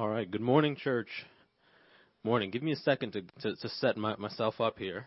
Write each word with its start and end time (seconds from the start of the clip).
All 0.00 0.08
right. 0.08 0.30
Good 0.30 0.40
morning, 0.40 0.76
church. 0.76 1.10
Morning. 2.24 2.50
Give 2.50 2.62
me 2.62 2.72
a 2.72 2.76
second 2.76 3.12
to, 3.12 3.22
to, 3.42 3.54
to 3.54 3.68
set 3.68 3.98
my, 3.98 4.16
myself 4.16 4.58
up 4.58 4.78
here. 4.78 5.06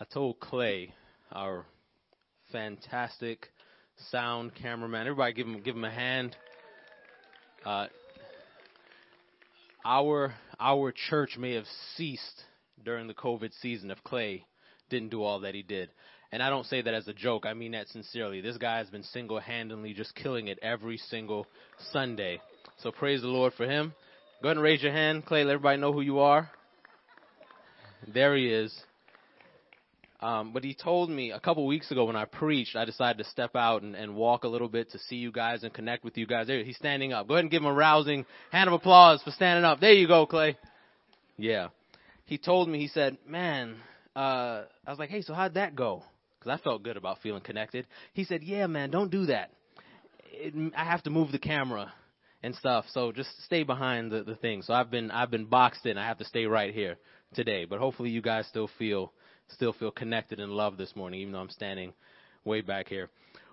I 0.00 0.04
told 0.10 0.40
Clay, 0.40 0.94
our 1.30 1.66
fantastic 2.50 3.50
sound 4.10 4.52
cameraman, 4.54 5.02
everybody 5.02 5.34
give 5.34 5.46
him, 5.46 5.60
give 5.60 5.76
him 5.76 5.84
a 5.84 5.90
hand. 5.90 6.34
Uh, 7.62 7.88
our, 9.84 10.32
our 10.58 10.94
church 11.10 11.36
may 11.38 11.56
have 11.56 11.66
ceased 11.94 12.44
during 12.82 13.06
the 13.06 13.12
COVID 13.12 13.50
season 13.60 13.90
if 13.90 14.02
Clay 14.02 14.46
didn't 14.88 15.10
do 15.10 15.22
all 15.22 15.40
that 15.40 15.54
he 15.54 15.62
did. 15.62 15.90
And 16.32 16.42
I 16.42 16.48
don't 16.48 16.64
say 16.64 16.80
that 16.80 16.94
as 16.94 17.06
a 17.08 17.12
joke. 17.12 17.44
I 17.44 17.52
mean 17.52 17.72
that 17.72 17.88
sincerely. 17.88 18.40
This 18.40 18.56
guy 18.56 18.78
has 18.78 18.88
been 18.88 19.02
single-handedly 19.02 19.92
just 19.92 20.14
killing 20.14 20.48
it 20.48 20.58
every 20.62 20.96
single 20.96 21.46
Sunday. 21.92 22.40
So 22.82 22.90
praise 22.90 23.20
the 23.20 23.28
Lord 23.28 23.52
for 23.52 23.66
him. 23.66 23.92
Go 24.42 24.48
ahead 24.48 24.56
and 24.56 24.64
raise 24.64 24.82
your 24.82 24.92
hand. 24.92 25.26
Clay, 25.26 25.44
let 25.44 25.52
everybody 25.52 25.78
know 25.78 25.92
who 25.92 26.00
you 26.00 26.20
are. 26.20 26.50
There 28.12 28.34
he 28.34 28.48
is. 28.48 28.74
Um, 30.20 30.52
but 30.52 30.64
he 30.64 30.72
told 30.72 31.10
me 31.10 31.32
a 31.32 31.40
couple 31.40 31.66
weeks 31.66 31.90
ago 31.90 32.04
when 32.04 32.16
I 32.16 32.24
preached, 32.24 32.76
I 32.76 32.84
decided 32.84 33.22
to 33.22 33.28
step 33.30 33.54
out 33.54 33.82
and, 33.82 33.94
and 33.94 34.14
walk 34.14 34.44
a 34.44 34.48
little 34.48 34.68
bit 34.68 34.90
to 34.92 34.98
see 35.00 35.16
you 35.16 35.32
guys 35.32 35.64
and 35.64 35.74
connect 35.74 36.02
with 36.02 36.16
you 36.16 36.26
guys. 36.26 36.46
There, 36.46 36.64
he's 36.64 36.76
standing 36.76 37.12
up. 37.12 37.28
Go 37.28 37.34
ahead 37.34 37.44
and 37.44 37.50
give 37.50 37.62
him 37.62 37.68
a 37.68 37.74
rousing 37.74 38.24
hand 38.50 38.68
of 38.68 38.74
applause 38.74 39.20
for 39.22 39.32
standing 39.32 39.64
up. 39.64 39.80
There 39.80 39.92
you 39.92 40.06
go, 40.06 40.26
Clay. 40.26 40.56
Yeah. 41.36 41.68
He 42.24 42.38
told 42.38 42.68
me, 42.68 42.78
he 42.78 42.88
said, 42.88 43.18
man, 43.26 43.74
uh, 44.14 44.62
I 44.86 44.90
was 44.90 44.98
like, 44.98 45.10
hey, 45.10 45.22
so 45.22 45.34
how'd 45.34 45.54
that 45.54 45.74
go? 45.74 46.04
Because 46.42 46.58
I 46.58 46.62
felt 46.62 46.82
good 46.82 46.96
about 46.96 47.18
feeling 47.22 47.42
connected. 47.42 47.86
He 48.12 48.24
said, 48.24 48.42
"Yeah, 48.42 48.66
man, 48.66 48.90
don't 48.90 49.10
do 49.10 49.26
that. 49.26 49.50
It, 50.32 50.72
I 50.76 50.84
have 50.84 51.02
to 51.04 51.10
move 51.10 51.32
the 51.32 51.38
camera 51.38 51.92
and 52.42 52.54
stuff, 52.54 52.86
so 52.92 53.12
just 53.12 53.30
stay 53.44 53.62
behind 53.62 54.10
the 54.10 54.22
the 54.22 54.36
thing." 54.36 54.62
So 54.62 54.74
I've 54.74 54.90
been 54.90 55.10
I've 55.10 55.30
been 55.30 55.46
boxed 55.46 55.86
in. 55.86 55.98
I 55.98 56.06
have 56.06 56.18
to 56.18 56.24
stay 56.24 56.46
right 56.46 56.74
here 56.74 56.96
today, 57.34 57.64
but 57.64 57.78
hopefully 57.78 58.10
you 58.10 58.22
guys 58.22 58.46
still 58.46 58.68
feel 58.78 59.12
still 59.48 59.72
feel 59.72 59.90
connected 59.90 60.40
and 60.40 60.52
loved 60.52 60.78
this 60.78 60.96
morning, 60.96 61.20
even 61.20 61.32
though 61.32 61.40
I'm 61.40 61.50
standing 61.50 61.92
way 62.44 62.60
back 62.60 62.88
here. 62.88 63.08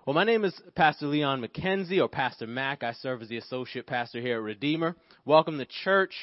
Well, 0.06 0.14
my 0.14 0.24
name 0.24 0.44
is 0.44 0.58
Pastor 0.74 1.06
Leon 1.06 1.42
McKenzie, 1.42 2.00
or 2.00 2.08
Pastor 2.08 2.46
Mac. 2.46 2.82
I 2.82 2.92
serve 2.94 3.22
as 3.22 3.28
the 3.28 3.36
associate 3.36 3.86
pastor 3.86 4.20
here 4.20 4.36
at 4.36 4.42
Redeemer. 4.42 4.96
Welcome 5.24 5.58
to 5.58 5.66
church. 5.84 6.14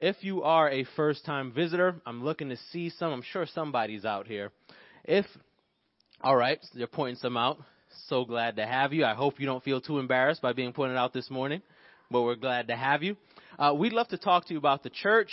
If 0.00 0.16
you 0.22 0.42
are 0.42 0.70
a 0.70 0.84
first 0.96 1.24
time 1.24 1.52
visitor, 1.52 1.96
I'm 2.06 2.24
looking 2.24 2.48
to 2.48 2.56
see 2.72 2.90
some. 2.90 3.12
I'm 3.12 3.22
sure 3.22 3.46
somebody's 3.46 4.04
out 4.04 4.26
here. 4.26 4.50
If 5.04 5.26
all 6.20 6.36
right, 6.36 6.58
so 6.62 6.68
they're 6.74 6.86
pointing 6.86 7.16
some 7.16 7.36
out. 7.36 7.58
So 8.08 8.24
glad 8.24 8.56
to 8.56 8.66
have 8.66 8.92
you. 8.92 9.04
I 9.04 9.14
hope 9.14 9.38
you 9.38 9.46
don't 9.46 9.62
feel 9.62 9.80
too 9.80 9.98
embarrassed 9.98 10.42
by 10.42 10.52
being 10.52 10.72
pointed 10.72 10.96
out 10.96 11.12
this 11.12 11.30
morning, 11.30 11.62
but 12.10 12.22
we're 12.22 12.34
glad 12.34 12.68
to 12.68 12.76
have 12.76 13.02
you. 13.02 13.16
Uh, 13.58 13.72
we'd 13.76 13.92
love 13.92 14.08
to 14.08 14.18
talk 14.18 14.46
to 14.46 14.52
you 14.52 14.58
about 14.58 14.82
the 14.82 14.90
church, 14.90 15.30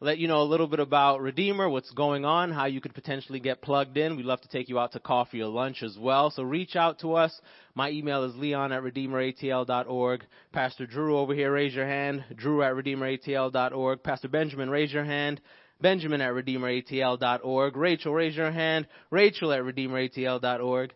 let 0.00 0.18
you 0.18 0.28
know 0.28 0.40
a 0.40 0.44
little 0.44 0.66
bit 0.66 0.80
about 0.80 1.20
Redeemer, 1.20 1.68
what's 1.68 1.90
going 1.90 2.24
on, 2.24 2.50
how 2.50 2.64
you 2.64 2.80
could 2.80 2.94
potentially 2.94 3.40
get 3.40 3.60
plugged 3.60 3.96
in. 3.96 4.16
We'd 4.16 4.24
love 4.24 4.40
to 4.40 4.48
take 4.48 4.68
you 4.68 4.78
out 4.78 4.92
to 4.92 5.00
coffee 5.00 5.42
or 5.42 5.48
lunch 5.48 5.82
as 5.82 5.96
well. 5.98 6.30
So 6.30 6.42
reach 6.42 6.76
out 6.76 6.98
to 7.00 7.14
us. 7.14 7.38
My 7.74 7.90
email 7.90 8.24
is 8.24 8.34
leon 8.34 8.72
at 8.72 8.82
redeemeratl.org. 8.82 10.24
Pastor 10.52 10.86
Drew 10.86 11.18
over 11.18 11.34
here, 11.34 11.52
raise 11.52 11.74
your 11.74 11.86
hand. 11.86 12.24
Drew 12.34 12.62
at 12.62 12.72
redeemeratl.org. 12.72 14.02
Pastor 14.02 14.28
Benjamin, 14.28 14.70
raise 14.70 14.92
your 14.92 15.04
hand. 15.04 15.40
Benjamin 15.82 16.20
at 16.20 16.32
RedeemerATL.org. 16.32 17.76
Rachel, 17.76 18.14
raise 18.14 18.36
your 18.36 18.52
hand. 18.52 18.86
Rachel 19.10 19.52
at 19.52 19.62
RedeemerATL.org. 19.62 20.92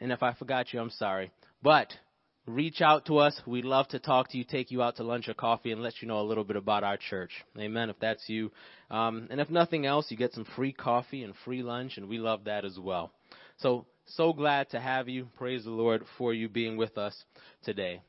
And 0.00 0.12
if 0.12 0.22
I 0.22 0.34
forgot 0.34 0.72
you, 0.72 0.80
I'm 0.80 0.90
sorry. 0.90 1.30
But 1.62 1.92
reach 2.46 2.80
out 2.80 3.06
to 3.06 3.18
us. 3.18 3.40
We'd 3.46 3.64
love 3.64 3.88
to 3.88 3.98
talk 3.98 4.30
to 4.30 4.38
you, 4.38 4.44
take 4.44 4.70
you 4.70 4.82
out 4.82 4.96
to 4.96 5.04
lunch 5.04 5.28
or 5.28 5.34
coffee, 5.34 5.72
and 5.72 5.82
let 5.82 5.94
you 6.00 6.08
know 6.08 6.20
a 6.20 6.22
little 6.22 6.44
bit 6.44 6.56
about 6.56 6.84
our 6.84 6.96
church. 6.96 7.32
Amen. 7.58 7.90
If 7.90 7.98
that's 8.00 8.28
you. 8.28 8.52
Um, 8.90 9.28
and 9.30 9.40
if 9.40 9.50
nothing 9.50 9.86
else, 9.86 10.10
you 10.10 10.16
get 10.16 10.34
some 10.34 10.46
free 10.56 10.72
coffee 10.72 11.22
and 11.22 11.34
free 11.44 11.62
lunch, 11.62 11.96
and 11.96 12.08
we 12.08 12.18
love 12.18 12.44
that 12.44 12.64
as 12.64 12.78
well. 12.78 13.12
So, 13.58 13.86
so 14.06 14.32
glad 14.32 14.70
to 14.70 14.80
have 14.80 15.08
you. 15.08 15.28
Praise 15.38 15.64
the 15.64 15.70
Lord 15.70 16.04
for 16.18 16.34
you 16.34 16.48
being 16.48 16.76
with 16.76 16.98
us 16.98 17.16
today. 17.64 18.02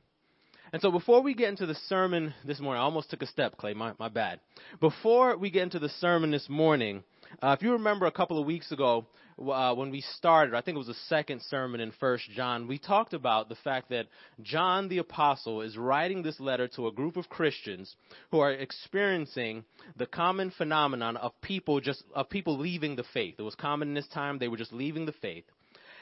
And 0.74 0.82
so 0.82 0.92
before 0.92 1.22
we 1.22 1.36
get 1.36 1.50
into 1.50 1.68
the 1.68 1.78
sermon 1.88 2.34
this 2.44 2.60
morning, 2.60 2.82
I 2.82 2.84
almost 2.84 3.12
took 3.12 3.22
a 3.22 3.28
step, 3.28 3.58
Clay, 3.58 3.76
my, 3.76 3.94
my 4.00 4.10
bad. 4.10 4.40
Before 4.80 5.38
we 5.38 5.52
get 5.52 5.62
into 5.62 5.78
the 5.78 5.88
sermon 5.88 6.32
this 6.32 6.50
morning, 6.50 7.04
uh, 7.44 7.56
if 7.56 7.62
you 7.62 7.74
remember 7.74 8.08
a 8.08 8.12
couple 8.12 8.40
of 8.40 8.48
weeks 8.48 8.72
ago, 8.72 9.06
uh, 9.40 9.76
when 9.76 9.92
we 9.92 10.02
started, 10.02 10.56
I 10.56 10.62
think 10.62 10.74
it 10.74 10.80
was 10.80 10.88
the 10.88 10.96
second 11.10 11.44
sermon 11.44 11.80
in 11.80 11.92
First 12.00 12.28
John, 12.32 12.68
we 12.68 12.80
talked 12.80 13.14
about 13.14 13.50
the 13.50 13.56
fact 13.56 13.90
that 13.92 14.08
John 14.42 14.90
the 14.90 14.98
Apostle 14.98 15.62
is 15.62 15.78
writing 15.78 16.24
this 16.24 16.40
letter 16.40 16.68
to 16.70 16.88
a 16.88 16.92
group 16.92 17.18
of 17.18 17.30
Christians 17.30 17.96
who 18.32 18.40
are 18.40 18.52
experiencing 18.52 19.66
the 19.98 20.08
common 20.08 20.50
phenomenon 20.50 21.18
of 21.18 21.40
people 21.42 21.82
just 21.82 22.04
of 22.16 22.32
people 22.32 22.58
leaving 22.58 22.96
the 22.96 23.06
faith. 23.14 23.36
It 23.38 23.44
was 23.44 23.54
common 23.54 23.90
in 23.90 23.94
this 23.94 24.08
time; 24.08 24.40
they 24.40 24.48
were 24.48 24.58
just 24.58 24.74
leaving 24.74 25.06
the 25.06 25.14
faith. 25.14 25.46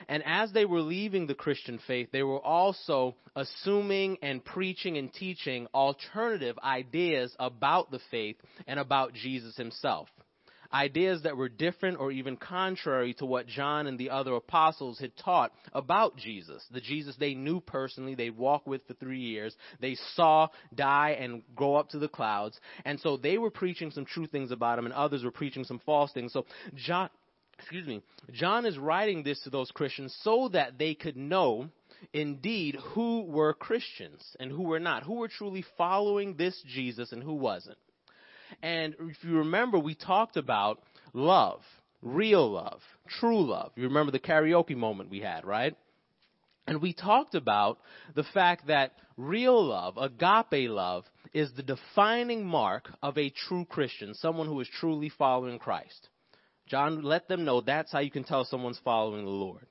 And 0.07 0.23
as 0.25 0.51
they 0.51 0.65
were 0.65 0.81
leaving 0.81 1.27
the 1.27 1.35
Christian 1.35 1.79
faith, 1.87 2.09
they 2.11 2.23
were 2.23 2.39
also 2.39 3.15
assuming 3.35 4.17
and 4.21 4.43
preaching 4.43 4.97
and 4.97 5.13
teaching 5.13 5.67
alternative 5.73 6.57
ideas 6.63 7.35
about 7.39 7.91
the 7.91 7.99
faith 8.09 8.37
and 8.67 8.79
about 8.79 9.13
Jesus 9.13 9.55
himself. 9.55 10.09
Ideas 10.73 11.23
that 11.23 11.35
were 11.35 11.49
different 11.49 11.99
or 11.99 12.13
even 12.13 12.37
contrary 12.37 13.13
to 13.15 13.25
what 13.25 13.45
John 13.45 13.87
and 13.87 13.99
the 13.99 14.09
other 14.09 14.33
apostles 14.35 14.99
had 14.99 15.11
taught 15.17 15.51
about 15.73 16.15
Jesus. 16.15 16.65
The 16.71 16.79
Jesus 16.79 17.17
they 17.17 17.33
knew 17.33 17.59
personally, 17.59 18.15
they 18.15 18.29
walked 18.29 18.67
with 18.67 18.81
for 18.87 18.93
three 18.93 19.19
years, 19.19 19.53
they 19.81 19.97
saw 20.15 20.47
die 20.73 21.17
and 21.19 21.43
go 21.57 21.75
up 21.75 21.89
to 21.89 21.99
the 21.99 22.07
clouds. 22.07 22.57
And 22.85 23.01
so 23.01 23.17
they 23.17 23.37
were 23.37 23.51
preaching 23.51 23.91
some 23.91 24.05
true 24.05 24.27
things 24.27 24.51
about 24.51 24.79
him 24.79 24.85
and 24.85 24.93
others 24.93 25.25
were 25.25 25.31
preaching 25.31 25.65
some 25.65 25.81
false 25.85 26.13
things. 26.13 26.31
So 26.31 26.45
John, 26.75 27.09
excuse 27.57 27.87
me, 27.87 28.01
John 28.31 28.65
is 28.65 28.77
writing 28.77 29.23
this 29.23 29.41
to 29.41 29.49
those 29.49 29.71
Christians 29.71 30.15
so 30.23 30.49
that 30.49 30.77
they 30.77 30.93
could 30.93 31.17
know 31.17 31.69
indeed 32.13 32.75
who 32.93 33.23
were 33.23 33.53
Christians 33.53 34.35
and 34.39 34.51
who 34.51 34.63
were 34.63 34.79
not, 34.79 35.03
who 35.03 35.15
were 35.15 35.27
truly 35.27 35.63
following 35.77 36.35
this 36.35 36.61
Jesus 36.67 37.11
and 37.11 37.21
who 37.21 37.35
wasn't. 37.35 37.77
And 38.61 38.95
if 38.99 39.23
you 39.23 39.37
remember, 39.37 39.79
we 39.79 39.95
talked 39.95 40.37
about 40.37 40.81
love, 41.13 41.61
real 42.01 42.49
love, 42.51 42.81
true 43.19 43.45
love. 43.45 43.71
You 43.75 43.83
remember 43.83 44.11
the 44.11 44.19
karaoke 44.19 44.75
moment 44.75 45.09
we 45.09 45.19
had, 45.19 45.45
right? 45.45 45.75
And 46.67 46.81
we 46.81 46.93
talked 46.93 47.35
about 47.35 47.79
the 48.15 48.23
fact 48.23 48.67
that 48.67 48.93
real 49.17 49.63
love, 49.65 49.97
agape 49.97 50.69
love, 50.69 51.05
is 51.33 51.51
the 51.53 51.63
defining 51.63 52.45
mark 52.45 52.89
of 53.01 53.17
a 53.17 53.29
true 53.29 53.65
Christian, 53.65 54.13
someone 54.13 54.47
who 54.47 54.59
is 54.59 54.67
truly 54.79 55.09
following 55.09 55.59
Christ. 55.59 56.09
John 56.71 57.03
let 57.03 57.27
them 57.27 57.43
know 57.43 57.59
that's 57.59 57.91
how 57.91 57.99
you 57.99 58.09
can 58.09 58.23
tell 58.23 58.45
someone's 58.45 58.79
following 58.83 59.25
the 59.25 59.29
Lord. 59.29 59.67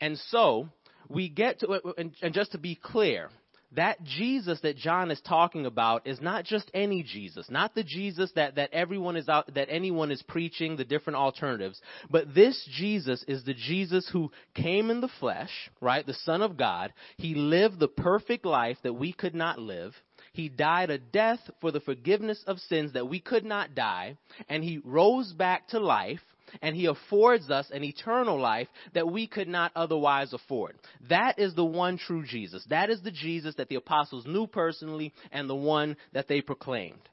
And 0.00 0.16
so, 0.30 0.68
we 1.08 1.28
get 1.28 1.60
to, 1.60 1.80
and 1.98 2.32
just 2.32 2.52
to 2.52 2.58
be 2.58 2.76
clear, 2.76 3.28
that 3.72 4.02
Jesus 4.04 4.60
that 4.60 4.76
John 4.76 5.10
is 5.10 5.20
talking 5.22 5.66
about 5.66 6.06
is 6.06 6.20
not 6.20 6.44
just 6.44 6.70
any 6.72 7.02
Jesus, 7.02 7.50
not 7.50 7.74
the 7.74 7.82
Jesus 7.82 8.30
that, 8.36 8.54
that 8.54 8.72
everyone 8.72 9.16
is 9.16 9.28
out, 9.28 9.52
that 9.54 9.66
anyone 9.68 10.12
is 10.12 10.22
preaching, 10.22 10.76
the 10.76 10.84
different 10.84 11.16
alternatives, 11.16 11.80
but 12.08 12.32
this 12.32 12.68
Jesus 12.78 13.24
is 13.26 13.44
the 13.44 13.54
Jesus 13.54 14.08
who 14.12 14.30
came 14.54 14.90
in 14.90 15.00
the 15.00 15.10
flesh, 15.18 15.50
right? 15.80 16.06
The 16.06 16.14
Son 16.14 16.40
of 16.40 16.56
God. 16.56 16.92
He 17.16 17.34
lived 17.34 17.80
the 17.80 17.88
perfect 17.88 18.44
life 18.44 18.78
that 18.84 18.94
we 18.94 19.12
could 19.12 19.34
not 19.34 19.58
live. 19.58 19.92
He 20.36 20.50
died 20.50 20.90
a 20.90 20.98
death 20.98 21.40
for 21.62 21.72
the 21.72 21.80
forgiveness 21.80 22.44
of 22.46 22.58
sins 22.58 22.92
that 22.92 23.08
we 23.08 23.20
could 23.20 23.46
not 23.46 23.74
die, 23.74 24.18
and 24.50 24.62
he 24.62 24.82
rose 24.84 25.32
back 25.32 25.68
to 25.68 25.80
life, 25.80 26.20
and 26.60 26.76
he 26.76 26.84
affords 26.84 27.48
us 27.48 27.70
an 27.70 27.82
eternal 27.82 28.38
life 28.38 28.68
that 28.92 29.10
we 29.10 29.26
could 29.26 29.48
not 29.48 29.72
otherwise 29.74 30.34
afford. 30.34 30.76
That 31.08 31.38
is 31.38 31.54
the 31.54 31.64
one 31.64 31.96
true 31.96 32.22
Jesus. 32.22 32.66
That 32.68 32.90
is 32.90 33.00
the 33.00 33.10
Jesus 33.10 33.54
that 33.54 33.70
the 33.70 33.76
apostles 33.76 34.26
knew 34.26 34.46
personally 34.46 35.14
and 35.32 35.48
the 35.48 35.56
one 35.56 35.96
that 36.12 36.28
they 36.28 36.42
proclaimed. 36.42 37.08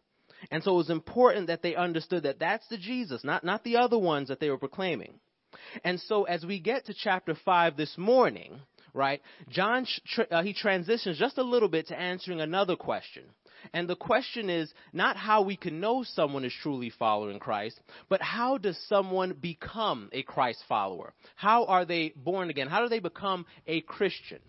And 0.51 0.61
so 0.61 0.73
it 0.73 0.77
was 0.79 0.89
important 0.89 1.47
that 1.47 1.61
they 1.61 1.75
understood 1.75 2.23
that 2.23 2.39
that's 2.39 2.67
the 2.67 2.77
Jesus, 2.77 3.23
not, 3.23 3.45
not 3.45 3.63
the 3.63 3.77
other 3.77 3.97
ones 3.97 4.27
that 4.27 4.41
they 4.41 4.49
were 4.49 4.57
proclaiming. 4.57 5.13
And 5.85 5.97
so 6.01 6.23
as 6.23 6.45
we 6.45 6.59
get 6.59 6.87
to 6.87 6.93
chapter 6.93 7.35
5 7.45 7.77
this 7.77 7.97
morning, 7.97 8.59
right? 8.93 9.21
John, 9.49 9.85
uh, 10.31 10.43
he 10.43 10.53
transitions 10.53 11.17
just 11.17 11.37
a 11.37 11.43
little 11.43 11.69
bit 11.69 11.87
to 11.87 11.99
answering 11.99 12.41
another 12.41 12.75
question. 12.75 13.23
And 13.73 13.87
the 13.87 13.95
question 13.95 14.49
is 14.49 14.71
not 14.91 15.15
how 15.15 15.41
we 15.41 15.55
can 15.55 15.79
know 15.79 16.03
someone 16.03 16.43
is 16.43 16.53
truly 16.61 16.89
following 16.89 17.39
Christ, 17.39 17.79
but 18.09 18.21
how 18.21 18.57
does 18.57 18.77
someone 18.89 19.33
become 19.33 20.09
a 20.11 20.23
Christ 20.23 20.63
follower? 20.67 21.13
How 21.35 21.65
are 21.65 21.85
they 21.85 22.13
born 22.15 22.49
again? 22.49 22.67
How 22.67 22.81
do 22.81 22.89
they 22.89 22.99
become 22.99 23.45
a 23.65 23.81
Christian? 23.81 24.39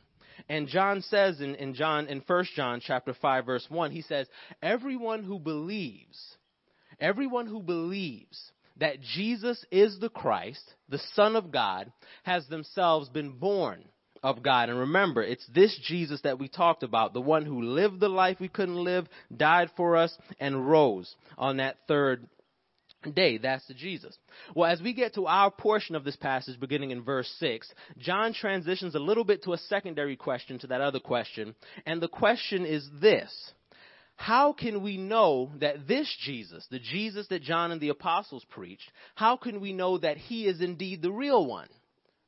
And 0.49 0.67
John 0.67 1.01
says 1.03 1.41
in, 1.41 1.55
in 1.55 1.75
John 1.75 2.09
in 2.09 2.23
1 2.27 2.45
John 2.57 2.81
chapter 2.85 3.15
5 3.15 3.47
verse 3.47 3.67
1, 3.69 3.93
he 3.93 4.03
says, 4.03 4.27
Everyone 4.63 5.23
who 5.23 5.39
believes, 5.39 6.37
everyone 7.01 7.47
who 7.47 7.63
believes 7.63 8.51
that 8.79 9.01
Jesus 9.01 9.65
is 9.71 9.99
the 10.01 10.09
Christ, 10.09 10.75
the 10.89 11.01
Son 11.15 11.37
of 11.37 11.53
God, 11.53 11.93
has 12.25 12.47
themselves 12.49 13.09
been 13.09 13.39
born 13.39 13.85
of 14.25 14.43
God. 14.43 14.71
And 14.71 14.81
remember, 14.81 15.23
it's 15.23 15.47
this 15.55 15.79
Jesus 15.87 16.21
that 16.23 16.39
we 16.41 16.49
talked 16.49 16.83
about, 16.83 17.13
the 17.13 17.21
one 17.21 17.45
who 17.45 17.63
lived 17.63 18.01
the 18.01 18.09
life 18.09 18.39
we 18.41 18.49
couldn't 18.49 18.83
live, 18.83 19.07
died 19.37 19.71
for 19.77 19.97
us, 19.97 20.17
and 20.41 20.69
rose 20.69 21.15
on 21.37 21.59
that 21.59 21.77
third 21.87 22.27
day. 23.15 23.37
That's 23.37 23.67
the 23.67 23.75
Jesus. 23.75 24.17
Well, 24.55 24.71
as 24.73 24.81
we 24.81 24.95
get 24.95 25.15
to 25.15 25.27
our 25.27 25.51
portion 25.51 25.95
of 25.95 26.05
this 26.05 26.17
passage, 26.17 26.59
beginning 26.59 26.91
in 26.91 27.05
verse 27.05 27.31
6, 27.39 27.71
John 27.99 28.33
transitions 28.33 28.95
a 28.95 28.99
little 28.99 29.25
bit 29.25 29.45
to 29.45 29.53
a 29.53 29.59
secondary 29.59 30.17
question 30.17 30.59
to 30.61 30.69
that 30.69 30.81
other 30.81 31.01
question. 31.01 31.55
And 31.85 32.01
the 32.01 32.09
question 32.09 32.65
is 32.65 32.89
this 33.01 33.53
how 34.17 34.55
can 34.55 34.83
we 34.83 34.97
know 34.97 35.51
that 35.61 35.87
this 35.87 36.09
Jesus, 36.25 36.67
the 36.71 36.79
Jesus 36.79 37.27
that 37.29 37.43
John 37.43 37.73
and 37.73 37.81
the 37.81 37.91
apostles 37.91 38.47
preached, 38.49 38.91
how 39.17 39.37
can 39.37 39.61
we 39.61 39.75
know 39.75 39.99
that 39.99 40.17
he 40.17 40.47
is 40.47 40.63
indeed 40.63 41.03
the 41.03 41.13
real 41.13 41.45
one? 41.45 41.69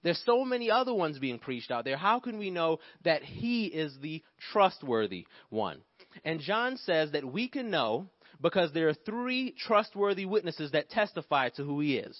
There's 0.06 0.23
so 0.25 0.44
many 0.44 0.70
other 0.70 0.94
ones 0.94 1.19
being 1.19 1.41
preached 1.41 1.73
out 1.73 1.85
there. 1.85 1.97
How 1.97 2.20
can 2.20 2.38
we 2.38 2.49
know 2.49 2.79
that 3.03 3.25
he 3.25 3.67
is 3.67 3.93
the 4.00 4.23
trustworthy 4.53 5.26
one? 5.50 5.81
And 6.25 6.38
John 6.38 6.76
says 6.76 7.11
that 7.11 7.25
we 7.25 7.49
can 7.49 7.73
know 7.73 8.06
because 8.41 8.73
there 8.73 8.88
are 8.88 8.94
three 8.94 9.53
trustworthy 9.58 10.25
witnesses 10.25 10.70
that 10.70 10.91
testify 10.91 11.49
to 11.56 11.64
who 11.64 11.81
he 11.81 11.97
is. 11.97 12.17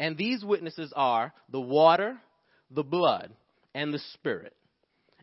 And 0.00 0.16
these 0.16 0.44
witnesses 0.44 0.92
are 0.96 1.32
the 1.48 1.60
water, 1.60 2.18
the 2.72 2.82
blood, 2.82 3.30
and 3.72 3.94
the 3.94 4.00
spirit. 4.14 4.56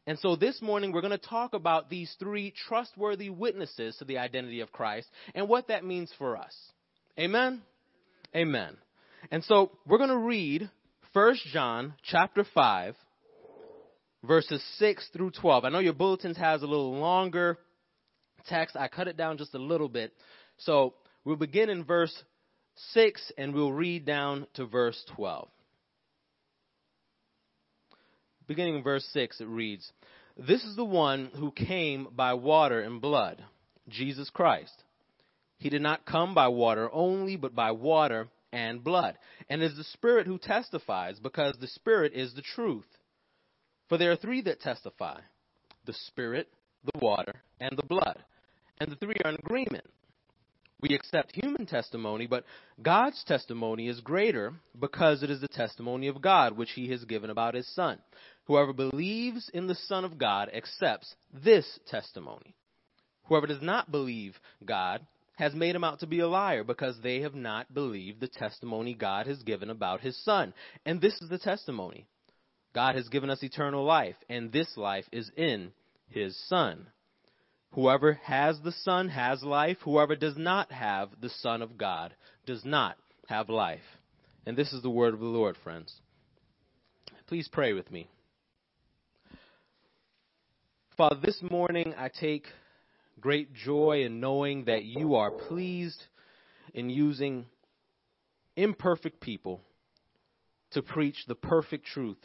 And 0.07 0.17
so 0.19 0.37
this 0.37 0.61
morning 0.61 0.93
we're 0.93 1.01
going 1.01 1.11
to 1.11 1.17
talk 1.17 1.53
about 1.53 1.89
these 1.89 2.15
three 2.17 2.53
trustworthy 2.69 3.29
witnesses 3.29 3.97
to 3.97 4.05
the 4.05 4.19
identity 4.19 4.61
of 4.61 4.71
Christ 4.71 5.09
and 5.33 5.49
what 5.49 5.67
that 5.67 5.83
means 5.83 6.13
for 6.17 6.37
us. 6.37 6.55
Amen? 7.19 7.61
Amen. 8.33 8.77
And 9.31 9.43
so 9.43 9.71
we're 9.85 9.97
going 9.97 10.11
to 10.11 10.17
read 10.17 10.69
1 11.15 11.35
John 11.53 11.93
chapter 12.03 12.43
5 12.53 12.93
verses 14.25 14.61
6 14.79 15.09
through 15.13 15.31
12. 15.31 15.63
I 15.63 15.69
know 15.69 15.79
your 15.79 15.93
bulletins 15.93 16.35
has 16.35 16.61
a 16.61 16.67
little 16.67 16.99
longer 16.99 17.57
text. 18.47 18.75
I 18.75 18.89
cut 18.89 19.07
it 19.07 19.15
down 19.15 19.37
just 19.37 19.55
a 19.55 19.57
little 19.57 19.87
bit. 19.87 20.11
So 20.57 20.93
we'll 21.23 21.37
begin 21.37 21.69
in 21.69 21.85
verse 21.85 22.13
6 22.91 23.31
and 23.37 23.53
we'll 23.53 23.71
read 23.71 24.05
down 24.05 24.45
to 24.55 24.65
verse 24.65 25.01
12 25.15 25.47
beginning 28.45 28.75
in 28.75 28.83
verse 28.83 29.07
6, 29.13 29.39
it 29.41 29.47
reads, 29.47 29.91
This 30.37 30.63
is 30.63 30.75
the 30.75 30.85
one 30.85 31.31
who 31.33 31.51
came 31.51 32.09
by 32.15 32.35
water 32.35 32.81
and 32.81 33.01
blood, 33.01 33.41
Jesus 33.89 34.29
Christ. 34.29 34.83
He 35.57 35.69
did 35.69 35.81
not 35.81 36.05
come 36.05 36.35
by 36.35 36.49
water 36.49 36.89
only, 36.93 37.37
but 37.37 37.55
by 37.55 37.71
water 37.71 38.27
and 38.55 38.83
blood. 38.83 39.17
And 39.49 39.61
is 39.61 39.75
the 39.75 39.83
Spirit 39.83 40.25
who 40.25 40.37
testifies, 40.37 41.19
because 41.19 41.55
the 41.59 41.67
Spirit 41.67 42.13
is 42.15 42.33
the 42.33 42.41
truth. 42.41 42.87
For 43.89 43.97
there 43.97 44.11
are 44.11 44.15
three 44.15 44.41
that 44.43 44.61
testify 44.61 45.19
the 45.85 45.93
Spirit, 46.07 46.47
the 46.83 46.99
water, 46.99 47.43
and 47.59 47.77
the 47.77 47.85
blood. 47.85 48.23
And 48.79 48.89
the 48.89 48.95
three 48.95 49.15
are 49.23 49.31
in 49.31 49.37
agreement. 49.37 49.85
We 50.81 50.95
accept 50.95 51.35
human 51.35 51.65
testimony, 51.65 52.27
but 52.27 52.43
God's 52.81 53.23
testimony 53.25 53.87
is 53.87 53.99
greater 54.01 54.53
because 54.79 55.21
it 55.21 55.29
is 55.29 55.41
the 55.41 55.47
testimony 55.47 56.07
of 56.07 56.21
God, 56.21 56.57
which 56.57 56.71
He 56.71 56.89
has 56.89 57.05
given 57.05 57.29
about 57.29 57.55
His 57.55 57.67
Son. 57.75 57.99
Whoever 58.45 58.73
believes 58.73 59.49
in 59.53 59.67
the 59.67 59.75
Son 59.75 60.05
of 60.05 60.17
God 60.17 60.49
accepts 60.53 61.15
this 61.33 61.79
testimony. 61.87 62.55
Whoever 63.25 63.47
does 63.47 63.61
not 63.61 63.91
believe 63.91 64.35
God 64.63 65.01
has 65.37 65.53
made 65.53 65.75
him 65.75 65.83
out 65.83 65.99
to 65.99 66.07
be 66.07 66.19
a 66.19 66.27
liar 66.27 66.63
because 66.63 66.97
they 67.01 67.21
have 67.21 67.35
not 67.35 67.73
believed 67.73 68.19
the 68.19 68.27
testimony 68.27 68.93
God 68.93 69.27
has 69.27 69.43
given 69.43 69.69
about 69.69 70.01
his 70.01 70.17
Son. 70.23 70.53
And 70.85 71.01
this 71.01 71.13
is 71.21 71.29
the 71.29 71.37
testimony 71.37 72.07
God 72.73 72.95
has 72.95 73.07
given 73.09 73.29
us 73.29 73.43
eternal 73.43 73.83
life, 73.83 74.15
and 74.29 74.51
this 74.51 74.75
life 74.75 75.05
is 75.11 75.31
in 75.37 75.71
his 76.09 76.37
Son. 76.47 76.87
Whoever 77.71 78.13
has 78.23 78.59
the 78.61 78.71
Son 78.71 79.09
has 79.09 79.43
life. 79.43 79.77
Whoever 79.83 80.15
does 80.15 80.37
not 80.37 80.71
have 80.71 81.09
the 81.21 81.29
Son 81.29 81.61
of 81.61 81.77
God 81.77 82.13
does 82.45 82.63
not 82.63 82.95
have 83.27 83.49
life. 83.49 83.81
And 84.45 84.55
this 84.55 84.71
is 84.71 84.81
the 84.81 84.89
word 84.89 85.13
of 85.13 85.19
the 85.19 85.25
Lord, 85.25 85.57
friends. 85.63 85.93
Please 87.27 87.49
pray 87.51 87.73
with 87.73 87.91
me. 87.91 88.07
Father, 90.95 91.17
this 91.21 91.41
morning 91.49 91.93
I 91.97 92.09
take 92.09 92.45
great 93.19 93.53
joy 93.53 94.03
in 94.03 94.19
knowing 94.19 94.65
that 94.65 94.83
you 94.83 95.15
are 95.15 95.31
pleased 95.31 96.03
in 96.73 96.89
using 96.89 97.45
imperfect 98.55 99.19
people 99.21 99.61
to 100.71 100.81
preach 100.81 101.25
the 101.27 101.35
perfect 101.35 101.85
truth 101.85 102.17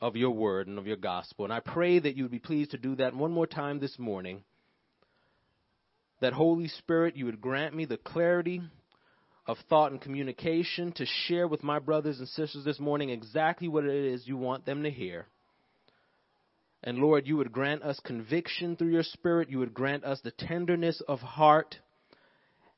of 0.00 0.16
your 0.16 0.30
word 0.30 0.66
and 0.66 0.78
of 0.78 0.86
your 0.86 0.96
gospel. 0.96 1.44
And 1.44 1.52
I 1.52 1.60
pray 1.60 1.98
that 1.98 2.16
you 2.16 2.24
would 2.24 2.32
be 2.32 2.38
pleased 2.38 2.70
to 2.70 2.78
do 2.78 2.96
that 2.96 3.14
one 3.14 3.32
more 3.32 3.46
time 3.46 3.80
this 3.80 3.98
morning. 3.98 4.44
That 6.20 6.32
Holy 6.32 6.68
Spirit, 6.68 7.16
you 7.16 7.26
would 7.26 7.40
grant 7.40 7.74
me 7.74 7.84
the 7.84 7.96
clarity 7.96 8.62
of 9.46 9.56
thought 9.68 9.92
and 9.92 10.00
communication 10.00 10.92
to 10.92 11.06
share 11.26 11.48
with 11.48 11.62
my 11.62 11.78
brothers 11.78 12.18
and 12.18 12.28
sisters 12.28 12.64
this 12.64 12.78
morning 12.78 13.10
exactly 13.10 13.68
what 13.68 13.84
it 13.84 13.94
is 13.94 14.26
you 14.26 14.36
want 14.36 14.66
them 14.66 14.82
to 14.82 14.90
hear. 14.90 15.26
And 16.84 16.98
Lord, 16.98 17.26
you 17.26 17.36
would 17.36 17.52
grant 17.52 17.82
us 17.82 18.00
conviction 18.04 18.76
through 18.76 18.92
your 18.92 19.02
Spirit. 19.02 19.50
You 19.50 19.58
would 19.58 19.74
grant 19.74 20.04
us 20.04 20.20
the 20.20 20.30
tenderness 20.30 21.02
of 21.08 21.20
heart. 21.20 21.76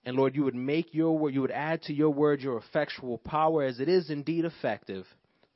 And 0.05 0.17
Lord, 0.17 0.35
you 0.35 0.45
would 0.45 0.55
make 0.55 0.95
your 0.95 1.19
word, 1.19 1.35
you 1.35 1.43
would 1.43 1.51
add 1.51 1.83
to 1.83 1.93
your 1.93 2.11
word 2.11 2.41
your 2.41 2.57
effectual 2.57 3.19
power 3.19 3.63
as 3.63 3.81
it 3.81 3.89
is 3.89 4.09
indeed 4.09 4.47
effective 4.47 5.07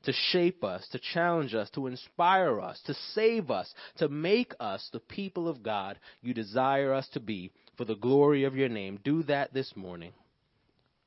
to 0.03 0.13
shape 0.31 0.63
us, 0.63 0.87
to 0.91 0.99
challenge 0.99 1.55
us, 1.55 1.69
to 1.71 1.87
inspire 1.87 2.61
us, 2.61 2.79
to 2.85 2.93
save 3.13 3.49
us, 3.49 3.73
to 3.97 4.07
make 4.07 4.53
us 4.59 4.87
the 4.93 4.99
people 4.99 5.47
of 5.47 5.63
God 5.63 5.99
you 6.21 6.33
desire 6.33 6.93
us 6.93 7.07
to 7.13 7.19
be 7.19 7.51
for 7.75 7.85
the 7.85 7.95
glory 7.95 8.43
of 8.43 8.55
your 8.55 8.69
name. 8.69 8.99
Do 9.03 9.23
that 9.23 9.53
this 9.53 9.73
morning. 9.75 10.13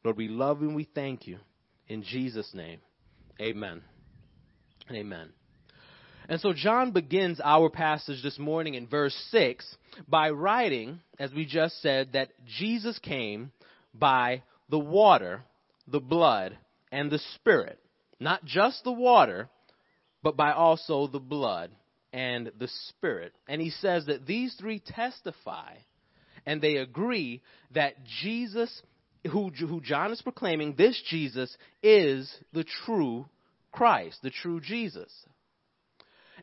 Lord, 0.05 0.17
we 0.17 0.29
love 0.29 0.61
and 0.61 0.75
we 0.75 0.89
thank 0.95 1.27
you. 1.27 1.39
In 1.87 2.03
Jesus' 2.03 2.53
name, 2.55 2.81
amen. 3.41 3.83
Amen. 4.91 5.38
And 6.29 6.41
so 6.41 6.53
John 6.53 6.93
begins 6.93 7.41
our 7.43 7.71
passage 7.71 8.23
this 8.23 8.39
morning 8.39 8.75
in 8.75 8.87
verse 8.87 9.17
6 9.31 9.77
by 10.07 10.29
writing, 10.31 11.01
as 11.19 11.33
we 11.33 11.47
just 11.47 11.81
said, 11.81 12.11
that 12.13 12.29
Jesus 12.59 12.99
came 12.99 13.51
by 13.95 14.43
the 14.69 14.79
water, 14.79 15.43
the 15.87 16.01
blood, 16.01 16.57
and 16.93 17.11
the 17.11 17.21
Spirit. 17.35 17.79
Not 18.21 18.45
just 18.45 18.85
the 18.85 18.93
water, 18.93 19.49
but 20.23 20.37
by 20.37 20.53
also 20.53 21.07
the 21.07 21.19
blood 21.19 21.71
and 22.13 22.53
the 22.59 22.69
Spirit. 22.89 23.33
And 23.49 23.61
he 23.61 23.71
says 23.71 24.05
that 24.07 24.27
these 24.27 24.55
three 24.55 24.81
testify 24.81 25.77
and 26.45 26.61
they 26.61 26.77
agree 26.77 27.41
that 27.73 27.95
Jesus, 28.21 28.83
who, 29.31 29.49
who 29.51 29.81
John 29.81 30.13
is 30.13 30.21
proclaiming, 30.21 30.75
this 30.77 31.01
Jesus 31.09 31.57
is 31.83 32.31
the 32.53 32.65
true 32.85 33.27
Christ, 33.73 34.19
the 34.23 34.31
true 34.31 34.61
Jesus. 34.61 35.11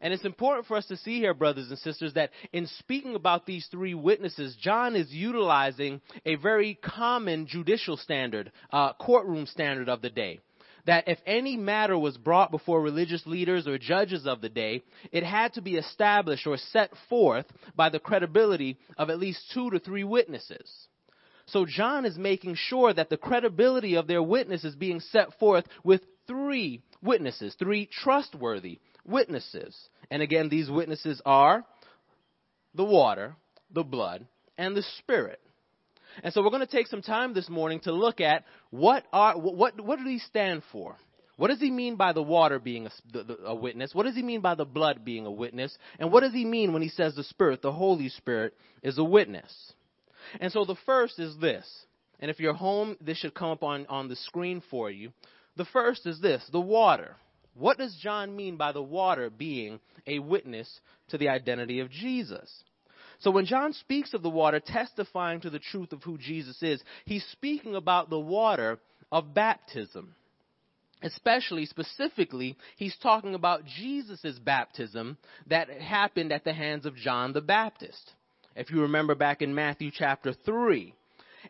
And 0.01 0.13
it's 0.13 0.25
important 0.25 0.67
for 0.67 0.77
us 0.77 0.85
to 0.87 0.97
see 0.97 1.19
here, 1.19 1.33
brothers 1.33 1.69
and 1.69 1.79
sisters, 1.79 2.13
that 2.13 2.31
in 2.51 2.67
speaking 2.67 3.15
about 3.15 3.45
these 3.45 3.67
three 3.67 3.93
witnesses, 3.93 4.55
John 4.59 4.95
is 4.95 5.11
utilizing 5.11 6.01
a 6.25 6.35
very 6.35 6.75
common 6.75 7.47
judicial 7.47 7.97
standard, 7.97 8.51
uh, 8.71 8.93
courtroom 8.93 9.45
standard 9.45 9.89
of 9.89 10.01
the 10.01 10.09
day. 10.09 10.39
That 10.85 11.07
if 11.07 11.17
any 11.25 11.57
matter 11.57 11.97
was 11.97 12.15
brought 12.15 12.51
before 12.51 12.79
religious 12.79 13.25
leaders 13.25 13.67
or 13.67 13.79
judges 13.79 14.27
of 14.27 14.41
the 14.41 14.49
day, 14.49 14.83
it 15.11 15.23
had 15.23 15.53
to 15.53 15.61
be 15.61 15.77
established 15.77 16.45
or 16.45 16.57
set 16.57 16.91
forth 17.09 17.45
by 17.75 17.89
the 17.89 17.99
credibility 17.99 18.77
of 18.95 19.09
at 19.09 19.19
least 19.19 19.51
two 19.51 19.71
to 19.71 19.79
three 19.79 20.03
witnesses. 20.03 20.87
So 21.47 21.65
John 21.65 22.05
is 22.05 22.17
making 22.17 22.55
sure 22.55 22.93
that 22.93 23.09
the 23.09 23.17
credibility 23.17 23.95
of 23.95 24.07
their 24.07 24.21
witness 24.21 24.63
is 24.63 24.75
being 24.75 24.99
set 24.99 25.33
forth 25.39 25.65
with 25.83 26.01
three 26.27 26.81
witnesses, 27.01 27.55
three 27.55 27.85
trustworthy 27.85 28.79
witnesses. 29.05 29.75
And 30.09 30.21
again, 30.21 30.49
these 30.49 30.69
witnesses 30.69 31.21
are 31.25 31.63
the 32.73 32.83
water, 32.83 33.35
the 33.71 33.83
blood, 33.83 34.25
and 34.57 34.75
the 34.75 34.83
spirit. 34.99 35.39
And 36.23 36.33
so 36.33 36.41
we're 36.41 36.49
going 36.49 36.65
to 36.65 36.67
take 36.67 36.87
some 36.87 37.01
time 37.01 37.33
this 37.33 37.49
morning 37.49 37.81
to 37.81 37.91
look 37.91 38.21
at 38.21 38.45
what 38.69 39.03
are 39.11 39.37
what 39.37 39.79
what 39.81 39.99
do 39.99 40.05
these 40.05 40.23
stand 40.23 40.63
for? 40.71 40.95
What 41.37 41.49
does 41.49 41.59
he 41.59 41.69
mean 41.69 41.97
by 41.97 42.13
the 42.13 42.23
water 42.23 42.59
being 42.59 42.87
a, 42.87 43.19
a, 43.47 43.55
witness? 43.55 43.93
What 43.93 44.03
does 44.03 44.15
he 44.15 44.21
mean 44.21 44.39
by 44.39 44.55
the 44.55 44.63
blood 44.63 45.03
being 45.03 45.25
a 45.25 45.31
witness? 45.31 45.77
And 45.99 46.09
what 46.11 46.21
does 46.21 46.31
he 46.31 46.45
mean 46.45 46.71
when 46.71 46.81
he 46.81 46.87
says 46.87 47.13
the 47.13 47.25
Spirit, 47.25 47.61
the 47.61 47.73
Holy 47.73 48.07
Spirit, 48.07 48.53
is 48.81 48.97
a 48.97 49.03
witness? 49.03 49.73
And 50.39 50.51
so 50.51 50.63
the 50.63 50.77
first 50.85 51.19
is 51.19 51.37
this. 51.37 51.67
And 52.21 52.31
if 52.31 52.39
you're 52.39 52.53
home, 52.53 52.95
this 53.01 53.17
should 53.17 53.33
come 53.33 53.49
up 53.49 53.63
on, 53.63 53.85
on 53.87 54.07
the 54.07 54.15
screen 54.15 54.63
for 54.71 54.89
you. 54.89 55.11
The 55.57 55.65
first 55.65 56.05
is 56.05 56.21
this 56.21 56.41
the 56.51 56.61
water. 56.61 57.17
What 57.55 57.77
does 57.77 57.95
John 57.95 58.35
mean 58.35 58.57
by 58.57 58.71
the 58.71 58.83
water 58.83 59.29
being 59.29 59.79
a 60.05 60.19
witness 60.19 60.79
to 61.09 61.17
the 61.17 61.29
identity 61.29 61.79
of 61.79 61.89
Jesus? 61.89 62.63
So 63.19 63.31
when 63.31 63.45
John 63.45 63.73
speaks 63.73 64.13
of 64.13 64.21
the 64.21 64.29
water 64.29 64.59
testifying 64.59 65.39
to 65.41 65.49
the 65.49 65.59
truth 65.59 65.93
of 65.93 66.03
who 66.03 66.17
Jesus 66.17 66.61
is, 66.61 66.83
he's 67.05 67.25
speaking 67.31 67.75
about 67.75 68.09
the 68.09 68.19
water 68.19 68.79
of 69.11 69.33
baptism. 69.33 70.15
Especially, 71.01 71.65
specifically, 71.65 72.57
he's 72.77 72.97
talking 72.97 73.35
about 73.35 73.65
Jesus' 73.65 74.39
baptism 74.39 75.17
that 75.47 75.69
happened 75.69 76.31
at 76.31 76.43
the 76.43 76.53
hands 76.53 76.85
of 76.85 76.95
John 76.95 77.31
the 77.31 77.41
Baptist. 77.41 78.13
If 78.55 78.71
you 78.71 78.81
remember 78.81 79.15
back 79.15 79.41
in 79.41 79.53
Matthew 79.53 79.91
chapter 79.93 80.33
3, 80.33 80.93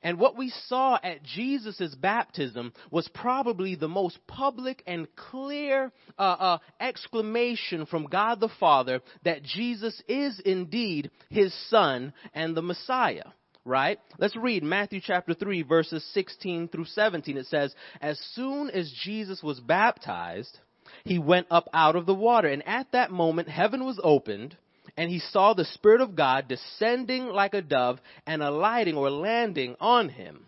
and 0.05 0.19
what 0.19 0.37
we 0.37 0.53
saw 0.67 0.99
at 1.01 1.23
Jesus' 1.23 1.95
baptism 1.95 2.73
was 2.91 3.07
probably 3.07 3.73
the 3.73 3.87
most 3.87 4.19
public 4.27 4.83
and 4.85 5.07
clear 5.15 5.91
uh, 6.19 6.21
uh, 6.21 6.57
exclamation 6.79 7.87
from 7.87 8.05
God 8.05 8.39
the 8.39 8.51
Father 8.59 9.01
that 9.23 9.41
Jesus 9.41 9.99
is 10.07 10.39
indeed 10.45 11.09
his 11.31 11.51
Son 11.69 12.13
and 12.35 12.55
the 12.55 12.61
Messiah 12.61 13.31
right? 13.67 13.97
Let's 14.19 14.35
read 14.35 14.61
Matthew 14.61 15.01
chapter 15.03 15.33
3 15.33 15.63
verses 15.63 16.07
16 16.13 16.67
through 16.67 16.85
17. 16.85 17.35
It 17.35 17.47
says, 17.47 17.73
As 17.99 18.19
soon 18.35 18.69
as 18.69 18.93
Jesus 19.03 19.41
was 19.41 19.59
baptized, 19.59 20.59
he 21.03 21.17
went 21.17 21.47
up 21.49 21.67
out 21.73 21.95
of 21.95 22.05
the 22.05 22.13
water, 22.13 22.47
and 22.47 22.61
at 22.67 22.91
that 22.91 23.09
moment 23.09 23.49
heaven 23.49 23.83
was 23.83 23.99
opened, 24.03 24.55
and 24.97 25.09
he 25.09 25.19
saw 25.19 25.53
the 25.53 25.65
Spirit 25.65 26.01
of 26.01 26.15
God 26.15 26.47
descending 26.47 27.27
like 27.27 27.53
a 27.53 27.61
dove 27.61 27.99
and 28.25 28.41
alighting 28.41 28.95
or 28.95 29.09
landing 29.09 29.75
on 29.79 30.09
him. 30.09 30.45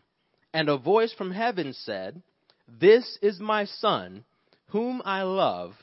And 0.53 0.69
a 0.69 0.77
voice 0.77 1.13
from 1.13 1.31
heaven 1.31 1.73
said, 1.73 2.21
This 2.67 3.17
is 3.21 3.39
my 3.39 3.65
Son, 3.65 4.23
whom 4.67 5.01
I 5.05 5.23
love. 5.23 5.73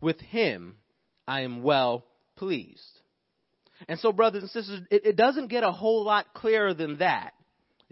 With 0.00 0.20
him 0.20 0.76
I 1.26 1.40
am 1.40 1.62
well 1.62 2.04
pleased. 2.36 3.00
And 3.88 3.98
so, 3.98 4.12
brothers 4.12 4.42
and 4.42 4.50
sisters, 4.50 4.80
it, 4.90 5.04
it 5.06 5.16
doesn't 5.16 5.48
get 5.48 5.64
a 5.64 5.72
whole 5.72 6.04
lot 6.04 6.32
clearer 6.34 6.74
than 6.74 6.98
that. 6.98 7.34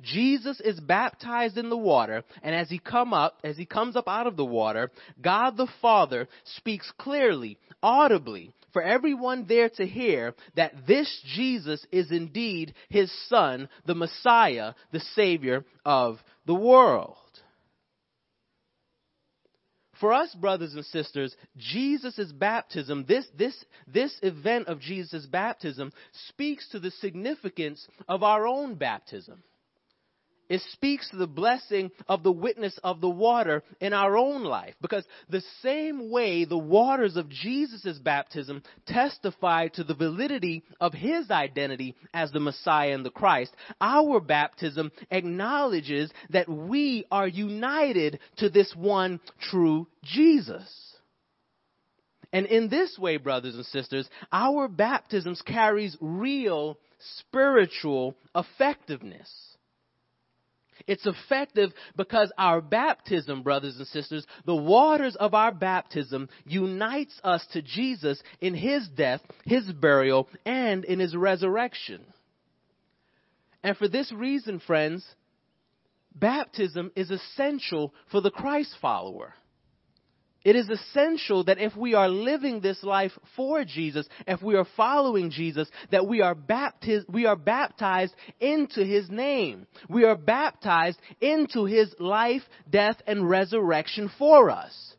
Jesus 0.00 0.61
is 0.61 0.81
baptized 0.81 1.59
in 1.59 1.69
the 1.69 1.76
water, 1.76 2.25
and 2.43 2.55
as 2.55 2.69
he 2.69 2.79
come 2.79 3.12
up, 3.12 3.38
as 3.45 3.57
he 3.57 3.67
comes 3.67 3.95
up 3.95 4.09
out 4.09 4.26
of 4.26 4.37
the 4.37 4.45
water, 4.45 4.91
God 5.21 5.57
the 5.57 5.69
Father 5.81 6.29
speaks 6.57 6.91
clearly, 6.99 7.59
audibly, 7.83 8.52
for 8.73 8.83
everyone 8.83 9.47
there 9.47 9.69
to 9.71 9.87
hear 9.87 10.35
that 10.57 10.87
this 10.87 11.23
Jesus 11.35 11.85
is 11.93 12.11
indeed 12.11 12.75
his 12.88 13.12
son, 13.29 13.69
the 13.87 13.95
Messiah, 13.95 14.75
the 14.93 15.00
Savior 15.14 15.64
of 15.85 16.19
the 16.47 16.55
world. 16.55 17.17
For 20.02 20.12
us, 20.12 20.35
brothers 20.35 20.75
and 20.75 20.85
sisters, 20.87 21.37
Jesus' 21.57 22.33
baptism, 22.33 23.05
this, 23.07 23.25
this, 23.38 23.55
this 23.87 24.12
event 24.23 24.67
of 24.67 24.81
Jesus' 24.81 25.26
baptism 25.26 25.93
speaks 26.29 26.69
to 26.71 26.81
the 26.81 26.91
significance 26.91 27.87
of 28.09 28.25
our 28.25 28.49
own 28.49 28.75
baptism. 28.75 29.45
It 30.52 30.61
speaks 30.73 31.09
to 31.09 31.16
the 31.16 31.26
blessing 31.26 31.90
of 32.11 32.23
the 32.23 32.30
witness 32.30 32.78
of 32.85 33.00
the 33.00 33.09
water 33.09 33.62
in 33.80 33.94
our 33.94 34.18
own 34.18 34.44
life. 34.44 34.75
Because 34.82 35.06
the 35.30 35.42
same 35.62 36.11
way 36.11 36.44
the 36.44 36.59
waters 36.59 37.16
of 37.16 37.30
Jesus' 37.30 37.99
baptism 37.99 38.62
testify 38.87 39.68
to 39.68 39.82
the 39.82 39.94
validity 39.94 40.62
of 40.78 40.92
his 40.92 41.30
identity 41.30 41.94
as 42.12 42.32
the 42.32 42.40
Messiah 42.40 42.92
and 42.92 43.02
the 43.02 43.09
Christ, 43.09 43.50
our 43.80 44.21
baptism 44.21 44.92
acknowledges 45.11 46.12
that 46.28 46.50
we 46.50 47.06
are 47.11 47.26
united 47.26 48.18
to 48.37 48.50
this 48.50 48.75
one 48.76 49.21
true 49.40 49.87
Jesus. 50.04 50.68
And 52.30 52.44
in 52.44 52.68
this 52.68 52.99
way, 52.99 53.16
brothers 53.16 53.54
and 53.54 53.64
sisters, 53.64 54.06
our 54.30 54.68
baptisms 54.68 55.40
carries 55.40 55.97
real 56.02 56.76
spiritual 57.21 58.16
effectiveness. 58.35 59.51
It's 60.87 61.07
effective 61.07 61.71
because 61.97 62.33
our 62.39 62.61
baptism, 62.61 63.43
brothers 63.43 63.77
and 63.79 63.87
sisters, 63.89 64.27
the 64.45 64.57
waters 64.57 65.17
of 65.17 65.35
our 65.35 65.53
baptism 65.53 66.29
unites 66.45 67.19
us 67.23 67.45
to 67.53 67.62
Jesus 67.62 68.23
in 68.41 68.55
his 68.55 68.89
death, 68.89 69.21
his 69.45 69.71
burial, 69.73 70.29
and 70.45 70.85
in 70.85 70.99
his 70.99 71.15
resurrection. 71.17 72.05
And 73.62 73.77
for 73.77 73.89
this 73.89 74.11
reason, 74.12 74.61
friends, 74.61 75.07
baptism 76.15 76.91
is 76.97 77.11
essential 77.11 77.95
for 78.11 78.21
the 78.21 78.31
Christ 78.31 78.75
follower. 78.81 79.35
It 80.44 80.56
is 80.56 80.68
essential 80.68 81.44
that 81.44 81.61
if 81.61 81.76
we 81.76 81.94
are 81.94 82.08
living 82.08 82.61
this 82.61 82.82
life 82.82 83.12
for 83.37 83.64
Jesus, 83.64 84.08
if 84.26 84.42
we 84.42 84.56
are 84.56 84.66
following 84.76 85.30
Jesus, 85.30 85.68
that 85.92 86.06
we 86.06 86.20
are 86.20 86.34
baptized, 86.34 87.06
we 87.08 87.26
are 87.26 87.37
baptized 87.37 88.14
into 88.40 88.84
His 88.84 89.08
name. 89.08 89.66
We 89.88 90.04
are 90.04 90.16
baptized 90.16 90.99
into 91.20 91.64
His 91.64 91.94
life, 92.00 92.42
death, 92.68 92.96
and 93.06 93.28
resurrection 93.28 94.11
for 94.18 94.50
us. 94.50 94.96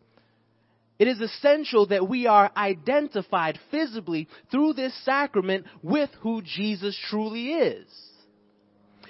It 0.97 1.09
is 1.09 1.19
essential 1.19 1.87
that 1.87 2.07
we 2.07 2.27
are 2.27 2.49
identified 2.55 3.59
visibly 3.69 4.29
through 4.51 4.73
this 4.73 4.93
sacrament 5.03 5.65
with 5.81 6.09
who 6.21 6.41
Jesus 6.41 6.97
truly 7.09 7.53
is. 7.53 7.87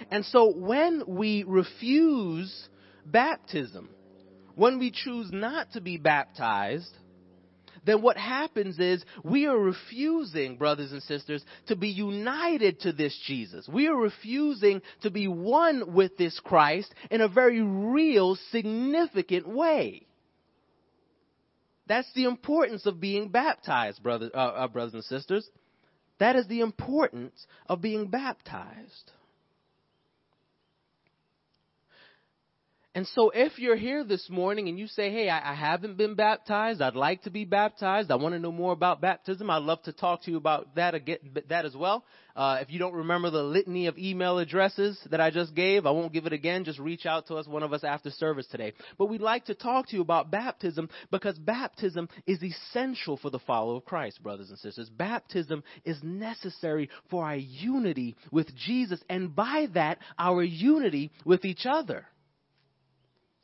And 0.09 0.25
so 0.25 0.51
when 0.51 1.03
we 1.07 1.43
refuse 1.45 2.69
baptism, 3.05 3.89
when 4.55 4.79
we 4.79 4.91
choose 4.91 5.29
not 5.31 5.71
to 5.73 5.81
be 5.81 5.97
baptized, 5.97 6.95
then 7.85 8.01
what 8.01 8.17
happens 8.17 8.79
is 8.79 9.03
we 9.23 9.45
are 9.45 9.57
refusing, 9.57 10.57
brothers 10.57 10.91
and 10.91 11.03
sisters, 11.03 11.43
to 11.67 11.75
be 11.75 11.89
united 11.89 12.79
to 12.81 12.93
this 12.93 13.17
Jesus. 13.25 13.67
We 13.67 13.87
are 13.87 13.95
refusing 13.95 14.81
to 15.01 15.09
be 15.09 15.27
one 15.27 15.93
with 15.93 16.17
this 16.17 16.39
Christ 16.39 16.93
in 17.11 17.21
a 17.21 17.27
very 17.27 17.61
real, 17.61 18.37
significant 18.51 19.47
way. 19.47 20.07
That's 21.87 22.11
the 22.13 22.25
importance 22.25 22.85
of 22.85 23.01
being 23.01 23.27
baptized, 23.27 24.01
brothers, 24.01 24.31
uh, 24.33 24.37
uh, 24.37 24.67
brothers 24.69 24.93
and 24.93 25.03
sisters. 25.03 25.49
That 26.19 26.37
is 26.37 26.47
the 26.47 26.61
importance 26.61 27.45
of 27.67 27.81
being 27.81 28.07
baptized. 28.07 29.11
And 32.95 33.07
so 33.07 33.31
if 33.33 33.57
you're 33.57 33.75
here 33.75 34.03
this 34.03 34.29
morning 34.29 34.69
and 34.69 34.77
you 34.77 34.85
say, 34.85 35.11
hey, 35.11 35.27
I, 35.27 35.53
I, 35.53 35.55
haven't 35.55 35.97
been 35.97 36.13
baptized, 36.13 36.79
I'd 36.79 36.95
like 36.95 37.23
to 37.23 37.31
be 37.31 37.43
baptized, 37.43 38.11
I 38.11 38.15
want 38.17 38.35
to 38.35 38.39
know 38.39 38.51
more 38.51 38.71
about 38.71 39.01
baptism, 39.01 39.49
I'd 39.49 39.63
love 39.63 39.81
to 39.83 39.93
talk 39.93 40.21
to 40.23 40.31
you 40.31 40.37
about 40.37 40.75
that, 40.75 40.93
again, 40.93 41.17
that 41.49 41.65
as 41.65 41.75
well. 41.75 42.05
Uh, 42.35 42.59
if 42.61 42.71
you 42.71 42.77
don't 42.77 42.93
remember 42.93 43.31
the 43.31 43.41
litany 43.41 43.87
of 43.87 43.97
email 43.97 44.37
addresses 44.37 44.99
that 45.09 45.19
I 45.19 45.31
just 45.31 45.55
gave, 45.55 45.87
I 45.87 45.91
won't 45.91 46.13
give 46.13 46.27
it 46.27 46.33
again. 46.33 46.65
Just 46.65 46.77
reach 46.77 47.07
out 47.07 47.27
to 47.27 47.35
us, 47.35 47.47
one 47.47 47.63
of 47.63 47.73
us 47.73 47.83
after 47.83 48.11
service 48.11 48.47
today. 48.47 48.73
But 48.99 49.07
we'd 49.07 49.21
like 49.21 49.45
to 49.45 49.55
talk 49.55 49.87
to 49.87 49.95
you 49.95 50.01
about 50.01 50.29
baptism 50.29 50.89
because 51.09 51.37
baptism 51.39 52.09
is 52.27 52.43
essential 52.43 53.17
for 53.17 53.31
the 53.31 53.39
follower 53.39 53.77
of 53.77 53.85
Christ, 53.85 54.21
brothers 54.21 54.49
and 54.49 54.59
sisters. 54.59 54.89
Baptism 54.89 55.63
is 55.83 55.97
necessary 56.03 56.89
for 57.09 57.23
our 57.25 57.35
unity 57.35 58.15
with 58.31 58.55
Jesus 58.55 58.99
and 59.09 59.35
by 59.35 59.67
that, 59.73 59.97
our 60.17 60.43
unity 60.43 61.11
with 61.25 61.45
each 61.45 61.65
other. 61.67 62.05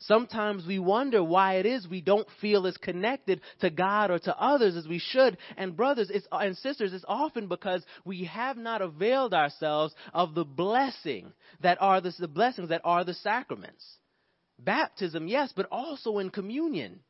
Sometimes 0.00 0.66
we 0.66 0.78
wonder 0.78 1.22
why 1.22 1.56
it 1.56 1.66
is 1.66 1.86
we 1.86 2.00
don't 2.00 2.26
feel 2.40 2.66
as 2.66 2.76
connected 2.78 3.42
to 3.60 3.68
God 3.68 4.10
or 4.10 4.18
to 4.20 4.36
others 4.36 4.74
as 4.74 4.88
we 4.88 4.98
should. 4.98 5.36
And 5.58 5.76
brothers 5.76 6.10
and 6.32 6.56
sisters, 6.56 6.94
it's 6.94 7.04
often 7.06 7.48
because 7.48 7.84
we 8.04 8.24
have 8.24 8.56
not 8.56 8.80
availed 8.80 9.34
ourselves 9.34 9.94
of 10.14 10.34
the 10.34 10.44
blessing 10.44 11.32
that 11.60 11.76
are 11.82 12.00
the, 12.00 12.14
the 12.18 12.28
blessings 12.28 12.70
that 12.70 12.80
are 12.82 13.04
the 13.04 13.12
sacraments. 13.12 13.84
Baptism, 14.58 15.28
yes, 15.28 15.52
but 15.54 15.66
also 15.70 16.18
in 16.18 16.30
communion. 16.30 17.00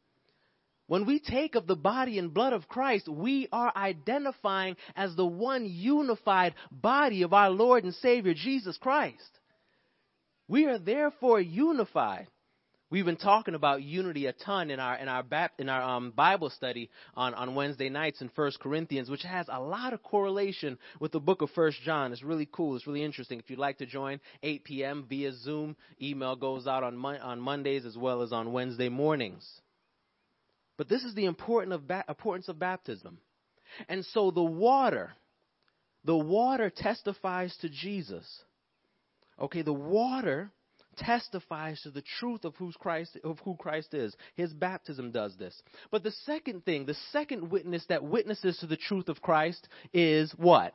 When 0.88 1.06
we 1.06 1.20
take 1.20 1.54
of 1.54 1.68
the 1.68 1.76
body 1.76 2.18
and 2.18 2.34
blood 2.34 2.52
of 2.52 2.66
Christ, 2.66 3.08
we 3.08 3.46
are 3.52 3.72
identifying 3.76 4.74
as 4.96 5.14
the 5.14 5.26
one 5.26 5.64
unified 5.64 6.54
body 6.72 7.22
of 7.22 7.32
our 7.32 7.50
Lord 7.50 7.84
and 7.84 7.94
Savior, 7.94 8.34
Jesus 8.34 8.76
Christ. 8.78 9.38
We 10.48 10.66
are 10.66 10.80
therefore 10.80 11.40
unified. 11.40 12.26
We've 12.90 13.04
been 13.04 13.16
talking 13.16 13.54
about 13.54 13.84
unity 13.84 14.26
a 14.26 14.32
ton 14.32 14.68
in 14.68 14.80
our 14.80 14.96
in 14.96 15.06
our 15.06 15.24
in 15.60 15.68
our 15.68 15.80
um, 15.80 16.10
Bible 16.10 16.50
study 16.50 16.90
on, 17.14 17.34
on 17.34 17.54
Wednesday 17.54 17.88
nights 17.88 18.20
in 18.20 18.28
First 18.30 18.58
Corinthians, 18.58 19.08
which 19.08 19.22
has 19.22 19.46
a 19.48 19.60
lot 19.60 19.92
of 19.92 20.02
correlation 20.02 20.76
with 20.98 21.12
the 21.12 21.20
book 21.20 21.40
of 21.40 21.50
First 21.50 21.78
John. 21.84 22.12
It's 22.12 22.24
really 22.24 22.48
cool. 22.50 22.74
It's 22.74 22.88
really 22.88 23.04
interesting. 23.04 23.38
If 23.38 23.48
you'd 23.48 23.60
like 23.60 23.78
to 23.78 23.86
join, 23.86 24.18
8 24.42 24.64
p.m. 24.64 25.06
via 25.08 25.32
Zoom. 25.32 25.76
Email 26.02 26.34
goes 26.34 26.66
out 26.66 26.82
on 26.82 26.96
on 27.04 27.40
Mondays 27.40 27.84
as 27.84 27.96
well 27.96 28.22
as 28.22 28.32
on 28.32 28.52
Wednesday 28.52 28.88
mornings. 28.88 29.48
But 30.76 30.88
this 30.88 31.04
is 31.04 31.14
the 31.14 31.26
important 31.26 31.74
of 31.74 31.86
ba- 31.86 32.04
importance 32.08 32.48
of 32.48 32.58
baptism, 32.58 33.18
and 33.88 34.04
so 34.06 34.32
the 34.32 34.42
water, 34.42 35.12
the 36.04 36.16
water 36.16 36.72
testifies 36.74 37.56
to 37.60 37.68
Jesus. 37.68 38.26
Okay, 39.38 39.62
the 39.62 39.72
water 39.72 40.50
testifies 41.00 41.80
to 41.82 41.90
the 41.90 42.04
truth 42.18 42.44
of, 42.44 42.54
who's 42.56 42.76
Christ, 42.76 43.18
of 43.24 43.38
who 43.40 43.56
Christ 43.56 43.94
is. 43.94 44.14
His 44.34 44.52
baptism 44.52 45.10
does 45.10 45.36
this. 45.36 45.60
But 45.90 46.02
the 46.02 46.12
second 46.24 46.64
thing, 46.64 46.86
the 46.86 46.96
second 47.12 47.50
witness 47.50 47.84
that 47.88 48.04
witnesses 48.04 48.58
to 48.58 48.66
the 48.66 48.76
truth 48.76 49.08
of 49.08 49.20
Christ 49.20 49.68
is 49.92 50.32
what? 50.36 50.74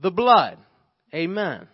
The 0.00 0.10
blood. 0.10 0.58
Amen. 1.14 1.68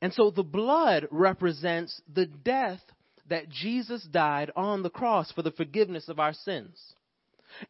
And 0.00 0.12
so 0.12 0.30
the 0.30 0.42
blood 0.42 1.08
represents 1.10 2.00
the 2.12 2.26
death 2.26 2.80
that 3.28 3.48
Jesus 3.48 4.04
died 4.04 4.50
on 4.54 4.82
the 4.82 4.90
cross 4.90 5.32
for 5.32 5.42
the 5.42 5.50
forgiveness 5.50 6.08
of 6.08 6.20
our 6.20 6.32
sins. 6.32 6.80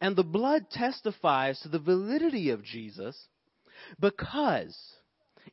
And 0.01 0.17
the 0.17 0.25
blood 0.25 0.71
testifies 0.71 1.61
to 1.61 1.69
the 1.69 1.79
validity 1.79 2.51
of 2.51 2.65
Jesus 2.65 3.17
because 4.01 4.77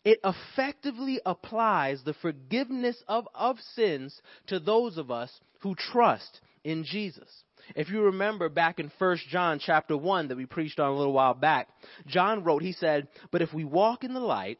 it 0.03 0.19
effectively 0.23 1.19
applies 1.25 2.01
the 2.03 2.13
forgiveness 2.15 3.01
of, 3.07 3.27
of 3.33 3.57
sins 3.75 4.21
to 4.47 4.59
those 4.59 4.97
of 4.97 5.11
us 5.11 5.31
who 5.59 5.75
trust 5.75 6.41
in 6.63 6.83
Jesus. 6.83 7.29
If 7.75 7.89
you 7.89 8.03
remember 8.03 8.49
back 8.49 8.79
in 8.79 8.91
1 8.97 9.17
John 9.29 9.59
chapter 9.59 9.95
1 9.95 10.27
that 10.27 10.37
we 10.37 10.45
preached 10.45 10.79
on 10.79 10.89
a 10.89 10.95
little 10.95 11.13
while 11.13 11.33
back, 11.33 11.69
John 12.07 12.43
wrote, 12.43 12.61
he 12.61 12.73
said, 12.73 13.07
But 13.31 13.41
if 13.41 13.53
we 13.53 13.63
walk 13.63 14.03
in 14.03 14.13
the 14.13 14.19
light, 14.19 14.59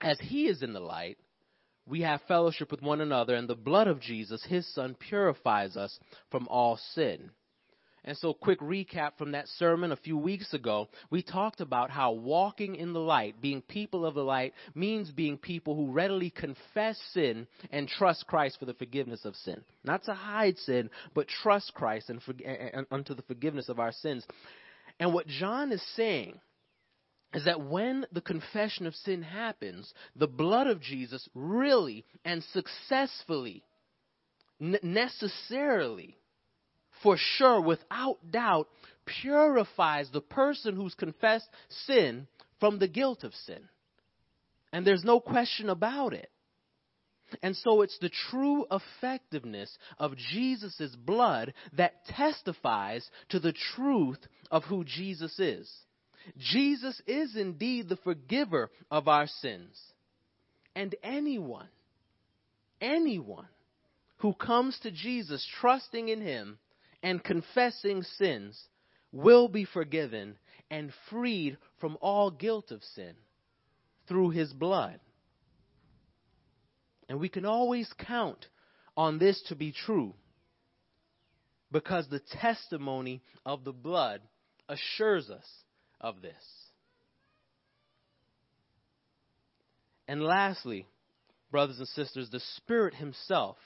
as 0.00 0.18
he 0.20 0.46
is 0.46 0.62
in 0.62 0.72
the 0.72 0.80
light, 0.80 1.18
we 1.86 2.02
have 2.02 2.20
fellowship 2.28 2.70
with 2.70 2.82
one 2.82 3.00
another, 3.00 3.34
and 3.34 3.48
the 3.48 3.54
blood 3.54 3.88
of 3.88 4.00
Jesus, 4.00 4.44
his 4.44 4.66
son, 4.74 4.94
purifies 4.94 5.76
us 5.76 5.98
from 6.30 6.46
all 6.48 6.78
sin. 6.94 7.30
And 8.04 8.16
so, 8.16 8.32
quick 8.32 8.60
recap 8.60 9.18
from 9.18 9.32
that 9.32 9.48
sermon 9.48 9.92
a 9.92 9.96
few 9.96 10.16
weeks 10.16 10.54
ago. 10.54 10.88
We 11.10 11.22
talked 11.22 11.60
about 11.60 11.90
how 11.90 12.12
walking 12.12 12.76
in 12.76 12.92
the 12.92 13.00
light, 13.00 13.40
being 13.40 13.60
people 13.62 14.06
of 14.06 14.14
the 14.14 14.24
light, 14.24 14.54
means 14.74 15.10
being 15.10 15.36
people 15.36 15.74
who 15.74 15.92
readily 15.92 16.30
confess 16.30 16.98
sin 17.12 17.46
and 17.70 17.88
trust 17.88 18.26
Christ 18.26 18.58
for 18.58 18.64
the 18.64 18.74
forgiveness 18.74 19.24
of 19.24 19.36
sin. 19.36 19.62
Not 19.84 20.04
to 20.04 20.14
hide 20.14 20.58
sin, 20.58 20.90
but 21.14 21.28
trust 21.28 21.74
Christ 21.74 22.08
and, 22.10 22.22
for, 22.22 22.34
and 22.44 22.86
unto 22.90 23.14
the 23.14 23.22
forgiveness 23.22 23.68
of 23.68 23.78
our 23.78 23.92
sins. 23.92 24.26
And 25.00 25.12
what 25.12 25.26
John 25.26 25.72
is 25.72 25.82
saying 25.94 26.38
is 27.34 27.44
that 27.44 27.60
when 27.60 28.06
the 28.12 28.20
confession 28.20 28.86
of 28.86 28.94
sin 28.94 29.22
happens, 29.22 29.92
the 30.16 30.26
blood 30.26 30.66
of 30.66 30.80
Jesus 30.80 31.28
really 31.34 32.04
and 32.24 32.42
successfully, 32.52 33.62
necessarily, 34.58 36.16
for 37.02 37.16
sure, 37.16 37.60
without 37.60 38.18
doubt, 38.30 38.68
purifies 39.22 40.08
the 40.10 40.20
person 40.20 40.76
who's 40.76 40.94
confessed 40.94 41.48
sin 41.86 42.26
from 42.60 42.78
the 42.78 42.88
guilt 42.88 43.24
of 43.24 43.34
sin. 43.46 43.68
And 44.72 44.86
there's 44.86 45.04
no 45.04 45.20
question 45.20 45.68
about 45.70 46.12
it. 46.12 46.30
And 47.42 47.56
so 47.56 47.82
it's 47.82 47.98
the 47.98 48.10
true 48.30 48.66
effectiveness 48.70 49.76
of 49.98 50.16
Jesus' 50.16 50.96
blood 50.96 51.52
that 51.74 52.04
testifies 52.06 53.08
to 53.30 53.38
the 53.38 53.54
truth 53.74 54.18
of 54.50 54.64
who 54.64 54.84
Jesus 54.84 55.38
is. 55.38 55.70
Jesus 56.38 57.00
is 57.06 57.36
indeed 57.36 57.88
the 57.88 57.96
forgiver 57.96 58.70
of 58.90 59.08
our 59.08 59.26
sins. 59.26 59.78
And 60.74 60.94
anyone, 61.02 61.68
anyone 62.80 63.48
who 64.18 64.32
comes 64.34 64.78
to 64.80 64.90
Jesus 64.90 65.46
trusting 65.60 66.08
in 66.08 66.20
him 66.20 66.58
and 67.02 67.22
confessing 67.22 68.02
sins 68.02 68.60
will 69.12 69.48
be 69.48 69.64
forgiven 69.64 70.36
and 70.70 70.92
freed 71.10 71.56
from 71.80 71.96
all 72.00 72.30
guilt 72.30 72.70
of 72.70 72.82
sin 72.94 73.14
through 74.06 74.30
his 74.30 74.52
blood. 74.52 75.00
And 77.08 77.20
we 77.20 77.28
can 77.28 77.46
always 77.46 77.90
count 78.06 78.46
on 78.96 79.18
this 79.18 79.40
to 79.48 79.54
be 79.54 79.72
true 79.72 80.14
because 81.70 82.06
the 82.08 82.20
testimony 82.40 83.22
of 83.46 83.64
the 83.64 83.72
blood 83.72 84.20
assures 84.68 85.30
us 85.30 85.46
of 86.00 86.20
this. 86.20 86.34
And 90.06 90.22
lastly, 90.22 90.86
brothers 91.50 91.78
and 91.78 91.88
sisters, 91.88 92.30
the 92.30 92.40
Spirit 92.56 92.94
Himself 92.94 93.56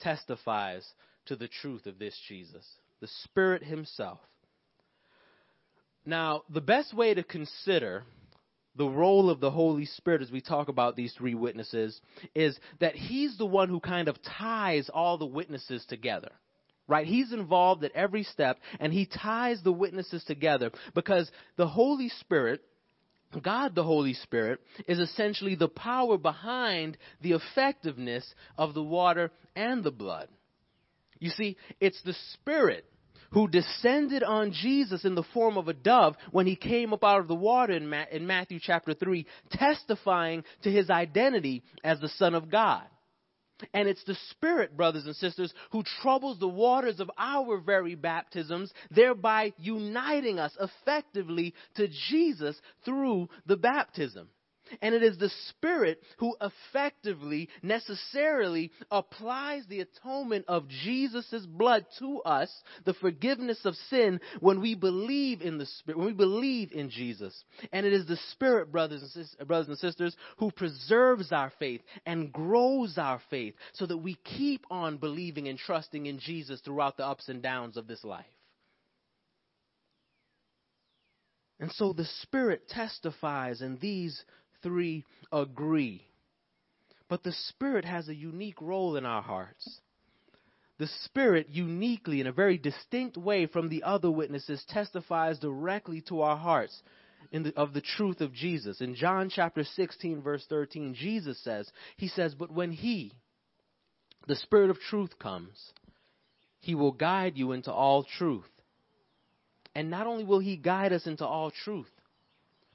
testifies 0.00 0.86
to 1.28 1.36
the 1.36 1.48
truth 1.48 1.86
of 1.86 1.98
this 1.98 2.18
Jesus. 2.28 2.66
The 3.00 3.08
Spirit 3.24 3.62
Himself. 3.62 4.20
Now, 6.04 6.42
the 6.48 6.60
best 6.60 6.94
way 6.94 7.14
to 7.14 7.22
consider 7.22 8.04
the 8.76 8.88
role 8.88 9.30
of 9.30 9.40
the 9.40 9.50
Holy 9.50 9.86
Spirit 9.86 10.22
as 10.22 10.30
we 10.30 10.40
talk 10.40 10.68
about 10.68 10.96
these 10.96 11.12
three 11.14 11.34
witnesses 11.34 12.00
is 12.34 12.58
that 12.80 12.94
He's 12.94 13.36
the 13.36 13.46
one 13.46 13.68
who 13.68 13.80
kind 13.80 14.08
of 14.08 14.16
ties 14.38 14.88
all 14.92 15.18
the 15.18 15.26
witnesses 15.26 15.84
together 15.88 16.30
right? 16.90 17.06
He's 17.06 17.34
involved 17.34 17.84
at 17.84 17.92
every 17.92 18.22
step 18.22 18.58
and 18.80 18.92
he 18.92 19.04
ties 19.04 19.60
the 19.62 19.70
witnesses 19.70 20.24
together 20.24 20.70
because 20.94 21.30
the 21.56 21.68
Holy 21.68 22.08
Spirit 22.08 22.62
God 23.42 23.74
the 23.74 23.84
Holy 23.84 24.14
Spirit 24.14 24.60
is 24.86 24.98
essentially 24.98 25.54
the 25.54 25.68
power 25.68 26.16
behind 26.16 26.96
the 27.20 27.32
effectiveness 27.32 28.26
of 28.56 28.72
the 28.72 28.82
water 28.82 29.30
and 29.54 29.84
the 29.84 29.90
blood. 29.90 30.28
You 31.20 31.30
see, 31.30 31.56
it's 31.80 32.00
the 32.02 32.16
Spirit 32.34 32.84
who 33.30 33.48
descended 33.48 34.22
on 34.22 34.52
Jesus 34.52 35.04
in 35.04 35.14
the 35.14 35.22
form 35.34 35.58
of 35.58 35.68
a 35.68 35.74
dove 35.74 36.16
when 36.30 36.46
he 36.46 36.56
came 36.56 36.92
up 36.92 37.04
out 37.04 37.20
of 37.20 37.28
the 37.28 37.34
water 37.34 37.74
in, 37.74 38.26
Matthew 38.26 38.58
chapter 38.60 38.94
3, 38.94 39.26
testifying 39.50 40.44
to 40.62 40.70
his 40.70 40.88
identity 40.88 41.62
as 41.84 42.00
the 42.00 42.08
Son 42.08 42.34
of 42.34 42.50
God. 42.50 42.84
And 43.74 43.88
it's 43.88 44.04
the 44.04 44.16
Spirit, 44.30 44.76
brothers 44.76 45.04
and 45.04 45.16
sisters, 45.16 45.52
who 45.72 45.82
troubles 46.00 46.38
the 46.38 46.48
waters 46.48 47.00
of 47.00 47.10
our 47.18 47.58
very 47.58 47.96
baptisms, 47.96 48.72
thereby 48.90 49.52
uniting 49.58 50.38
us 50.38 50.56
effectively 50.60 51.54
to 51.74 51.88
Jesus 52.08 52.58
through 52.84 53.28
the 53.46 53.56
baptism. 53.56 54.28
And 54.82 54.94
it 54.94 55.02
is 55.02 55.18
the 55.18 55.30
Spirit 55.50 56.02
who 56.18 56.36
effectively, 56.40 57.48
necessarily 57.62 58.70
applies 58.90 59.66
the 59.66 59.80
atonement 59.80 60.44
of 60.48 60.68
Jesus' 60.68 61.46
blood 61.46 61.86
to 61.98 62.20
us, 62.20 62.50
the 62.84 62.94
forgiveness 62.94 63.64
of 63.64 63.74
sin, 63.90 64.20
when 64.40 64.60
we 64.60 64.74
believe 64.74 65.40
in 65.40 65.58
the 65.58 65.66
Spirit, 65.66 65.98
when 65.98 66.06
we 66.06 66.12
believe 66.12 66.72
in 66.72 66.90
Jesus. 66.90 67.44
And 67.72 67.86
it 67.86 67.92
is 67.92 68.06
the 68.06 68.18
Spirit, 68.32 68.70
brothers 68.72 69.02
and, 69.02 69.10
sis- 69.10 69.36
brothers 69.46 69.68
and 69.68 69.78
sisters, 69.78 70.16
who 70.38 70.50
preserves 70.50 71.32
our 71.32 71.52
faith 71.58 71.82
and 72.06 72.32
grows 72.32 72.98
our 72.98 73.20
faith 73.30 73.54
so 73.72 73.86
that 73.86 73.98
we 73.98 74.16
keep 74.24 74.64
on 74.70 74.98
believing 74.98 75.48
and 75.48 75.58
trusting 75.58 76.06
in 76.06 76.18
Jesus 76.18 76.60
throughout 76.60 76.96
the 76.96 77.06
ups 77.06 77.28
and 77.28 77.42
downs 77.42 77.76
of 77.76 77.86
this 77.86 78.04
life. 78.04 78.24
And 81.60 81.72
so 81.72 81.92
the 81.92 82.04
Spirit 82.22 82.68
testifies 82.68 83.62
in 83.62 83.78
these 83.78 84.24
three 84.62 85.04
agree. 85.32 86.06
But 87.08 87.22
the 87.22 87.32
Spirit 87.32 87.84
has 87.84 88.08
a 88.08 88.14
unique 88.14 88.60
role 88.60 88.96
in 88.96 89.06
our 89.06 89.22
hearts. 89.22 89.80
The 90.78 90.88
Spirit, 91.04 91.48
uniquely, 91.48 92.20
in 92.20 92.26
a 92.26 92.32
very 92.32 92.56
distinct 92.56 93.16
way 93.16 93.46
from 93.46 93.68
the 93.68 93.82
other 93.82 94.10
witnesses, 94.10 94.64
testifies 94.68 95.38
directly 95.38 96.02
to 96.02 96.20
our 96.20 96.36
hearts 96.36 96.82
the, 97.32 97.52
of 97.56 97.72
the 97.72 97.80
truth 97.80 98.20
of 98.20 98.32
Jesus. 98.32 98.80
In 98.80 98.94
John 98.94 99.28
chapter 99.28 99.64
16, 99.64 100.22
verse 100.22 100.44
13, 100.48 100.94
Jesus 100.94 101.42
says, 101.42 101.70
He 101.96 102.08
says, 102.08 102.34
But 102.34 102.52
when 102.52 102.70
He, 102.70 103.12
the 104.28 104.36
Spirit 104.36 104.70
of 104.70 104.78
truth, 104.78 105.18
comes, 105.18 105.72
He 106.60 106.74
will 106.74 106.92
guide 106.92 107.36
you 107.36 107.52
into 107.52 107.72
all 107.72 108.04
truth. 108.04 108.48
And 109.74 109.90
not 109.90 110.06
only 110.06 110.24
will 110.24 110.40
He 110.40 110.56
guide 110.56 110.92
us 110.92 111.06
into 111.06 111.26
all 111.26 111.50
truth, 111.50 111.90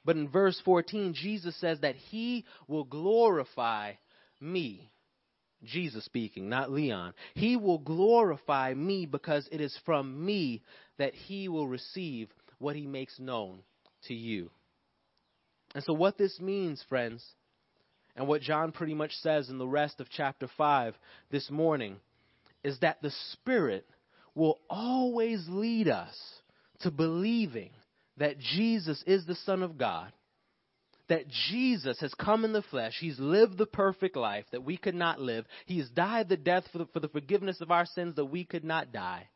but 0.05 0.17
in 0.17 0.29
verse 0.29 0.59
14, 0.65 1.13
Jesus 1.13 1.55
says 1.59 1.79
that 1.81 1.95
he 1.95 2.45
will 2.67 2.83
glorify 2.83 3.93
me. 4.39 4.89
Jesus 5.63 6.03
speaking, 6.03 6.49
not 6.49 6.71
Leon. 6.71 7.13
He 7.35 7.55
will 7.55 7.79
glorify 7.79 8.73
me 8.73 9.05
because 9.05 9.47
it 9.51 9.61
is 9.61 9.77
from 9.85 10.25
me 10.25 10.61
that 10.97 11.13
he 11.13 11.47
will 11.47 11.67
receive 11.67 12.29
what 12.59 12.75
he 12.75 12.85
makes 12.85 13.17
known 13.19 13.59
to 14.07 14.13
you. 14.13 14.49
And 15.73 15.83
so, 15.83 15.93
what 15.93 16.17
this 16.17 16.39
means, 16.39 16.83
friends, 16.89 17.25
and 18.15 18.27
what 18.27 18.41
John 18.41 18.71
pretty 18.71 18.93
much 18.93 19.13
says 19.21 19.49
in 19.49 19.57
the 19.57 19.67
rest 19.67 19.99
of 19.99 20.07
chapter 20.09 20.47
5 20.57 20.95
this 21.31 21.49
morning, 21.49 21.95
is 22.63 22.79
that 22.79 23.01
the 23.01 23.11
Spirit 23.31 23.87
will 24.35 24.59
always 24.69 25.45
lead 25.47 25.87
us 25.87 26.15
to 26.81 26.91
believing 26.91 27.71
that 28.17 28.39
Jesus 28.39 29.03
is 29.07 29.25
the 29.25 29.35
Son 29.35 29.63
of 29.63 29.77
God, 29.77 30.11
that 31.09 31.27
Jesus 31.49 31.99
has 31.99 32.13
come 32.13 32.45
in 32.45 32.53
the 32.53 32.61
flesh, 32.61 32.93
He's 32.99 33.19
lived 33.19 33.57
the 33.57 33.65
perfect 33.65 34.15
life 34.15 34.45
that 34.51 34.63
we 34.63 34.77
could 34.77 34.95
not 34.95 35.19
live, 35.19 35.45
He's 35.65 35.89
died 35.89 36.29
the 36.29 36.37
death 36.37 36.63
for 36.71 36.79
the, 36.79 36.85
for 36.87 36.99
the 36.99 37.07
forgiveness 37.07 37.61
of 37.61 37.71
our 37.71 37.85
sins 37.85 38.15
that 38.15 38.25
we 38.25 38.45
could 38.45 38.63
not 38.63 38.91
die, 38.91 39.27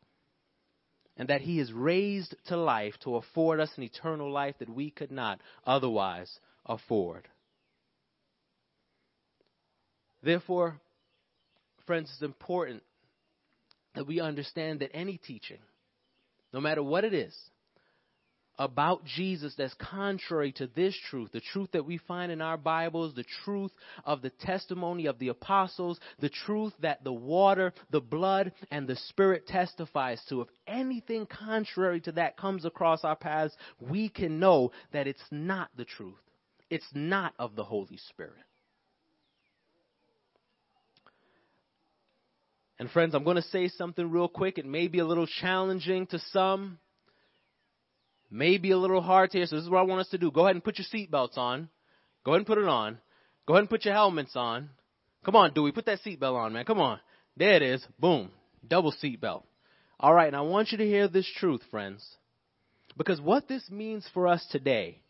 and 1.18 1.28
that 1.30 1.42
He 1.42 1.60
is 1.60 1.74
raised 1.74 2.36
to 2.48 2.58
life 2.58 2.94
to 3.04 3.16
afford 3.16 3.60
us 3.60 3.72
an 3.78 3.84
eternal 3.84 4.32
life 4.32 4.56
that 4.60 4.70
we 4.70 4.92
could 4.92 5.12
not 5.12 5.42
otherwise 5.66 6.40
afford. 6.66 7.28
Therefore, 10.24 10.80
friends, 11.86 12.10
it's 12.14 12.22
important 12.22 12.84
that 13.96 14.06
we 14.06 14.20
understand 14.20 14.82
that 14.82 14.92
any 14.94 15.18
teaching, 15.18 15.60
no 16.54 16.60
matter 16.60 16.84
what 16.84 17.04
it 17.04 17.14
is, 17.14 17.36
about 18.60 19.06
Jesus 19.06 19.54
that's 19.58 19.74
contrary 19.76 20.52
to 20.54 20.68
this 20.68 20.98
truth, 21.10 21.32
the 21.32 21.42
truth 21.42 21.70
that 21.74 21.86
we 21.86 21.98
find 21.98 22.32
in 22.32 22.42
our 22.42 22.58
Bibles, 22.58 23.14
the 23.14 23.26
truth 23.46 23.72
of 24.06 24.22
the 24.22 24.30
testimony 24.30 25.06
of 25.06 25.20
the 25.20 25.30
apostles, 25.30 26.00
the 26.20 26.30
truth 26.30 26.74
that 26.82 27.04
the 27.04 27.14
water, 27.14 27.74
the 27.92 28.02
blood, 28.02 28.52
and 28.72 28.88
the 28.88 28.96
Spirit 29.10 29.48
testifies 29.48 30.22
to, 30.30 30.42
if 30.42 30.48
anything 30.68 31.28
contrary 31.28 32.02
to 32.02 32.12
that 32.14 32.38
comes 32.38 32.66
across 32.66 33.04
our 33.04 33.16
paths, 33.16 33.56
we 33.80 34.10
can 34.10 34.40
know 34.40 34.72
that 34.92 35.08
it's 35.08 35.22
not 35.32 35.70
the 35.78 35.86
truth. 35.86 36.16
It's 36.70 36.88
not 36.94 37.34
of 37.40 37.56
the 37.56 37.64
Holy 37.64 37.98
Spirit. 38.10 38.34
And 42.80 42.92
friends, 42.92 43.16
I'm 43.16 43.24
going 43.24 43.38
to 43.38 43.42
say 43.42 43.70
something 43.70 44.10
real 44.12 44.28
quick. 44.28 44.58
It 44.58 44.66
may 44.66 44.88
be 44.88 45.00
a 45.00 45.06
little 45.06 45.28
challenging 45.42 46.06
to 46.08 46.20
some, 46.32 46.78
may 48.30 48.58
be 48.58 48.72
a 48.72 48.78
little 48.78 49.02
hard 49.02 49.32
to 49.32 49.38
hear. 49.38 49.48
So 49.48 49.56
this 49.56 49.66
is 49.66 49.70
what 49.70 49.80
I 49.80 49.84
want 49.84 50.02
us 50.02 50.10
to 50.10 50.18
do. 50.18 50.32
Go 50.32 50.42
ahead 50.42 50.56
and 50.56 50.64
put 50.64 50.80
your 50.80 50.88
seatbelts 50.94 51.38
on. 51.38 51.70
Go 52.24 52.32
ahead 52.32 52.40
and 52.40 52.48
put 52.48 52.58
it 52.58 52.68
on. 52.68 52.98
Go 53.48 53.54
ahead 53.54 53.62
and 53.62 53.70
put 53.70 53.86
your 53.86 53.94
helmets 53.94 54.36
on. 54.36 54.70
Come 55.24 55.36
on, 55.36 55.54
Dewey, 55.54 55.72
put 55.72 55.86
that 55.86 56.00
seatbelt 56.06 56.36
on, 56.36 56.54
man. 56.54 56.66
Come 56.66 56.80
on. 56.80 57.00
There 57.36 57.54
it 57.54 57.62
is. 57.62 57.86
Boom. 58.00 58.32
Double 58.68 58.94
seatbelt. 58.94 59.44
All 60.00 60.14
right, 60.14 60.28
and 60.28 60.36
I 60.36 60.42
want 60.42 60.72
you 60.72 60.78
to 60.78 60.86
hear 60.86 61.08
this 61.08 61.30
truth, 61.38 61.62
friends. 61.72 62.06
Because 62.98 63.22
what 63.22 63.48
this 63.48 63.70
means 63.70 64.08
for 64.14 64.28
us 64.28 64.46
today 64.52 65.02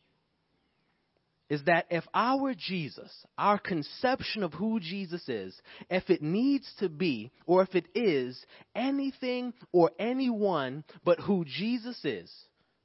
is 1.50 1.64
that 1.66 1.86
if 1.90 2.04
our 2.14 2.54
Jesus, 2.54 3.12
our 3.38 3.58
conception 3.58 4.44
of 4.44 4.54
who 4.54 4.80
Jesus 4.80 5.28
is, 5.30 5.60
if 5.90 6.10
it 6.10 6.22
needs 6.22 6.70
to 6.80 6.90
be, 6.90 7.32
or 7.46 7.62
if 7.62 7.74
it 7.74 7.88
is 7.96 8.46
anything 8.76 9.54
or 9.72 9.92
anyone 9.98 10.84
but 11.06 11.20
who 11.22 11.46
Jesus 11.46 12.04
is, 12.04 12.32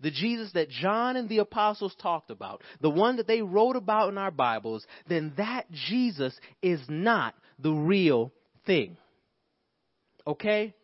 the 0.03 0.11
Jesus 0.11 0.53
that 0.53 0.69
John 0.69 1.17
and 1.17 1.29
the 1.29 1.39
apostles 1.39 1.95
talked 2.01 2.31
about, 2.31 2.63
the 2.81 2.91
one 2.91 3.17
that 3.17 3.27
they 3.27 3.43
wrote 3.43 3.77
about 3.77 4.09
in 4.11 4.19
our 4.19 4.31
Bibles, 4.31 4.87
then 5.09 5.33
that 5.37 5.71
Jesus 5.71 6.39
is 6.61 6.81
not 6.89 7.35
the 7.59 7.73
real 7.73 8.33
thing. 8.67 8.97
Okay? 10.27 10.75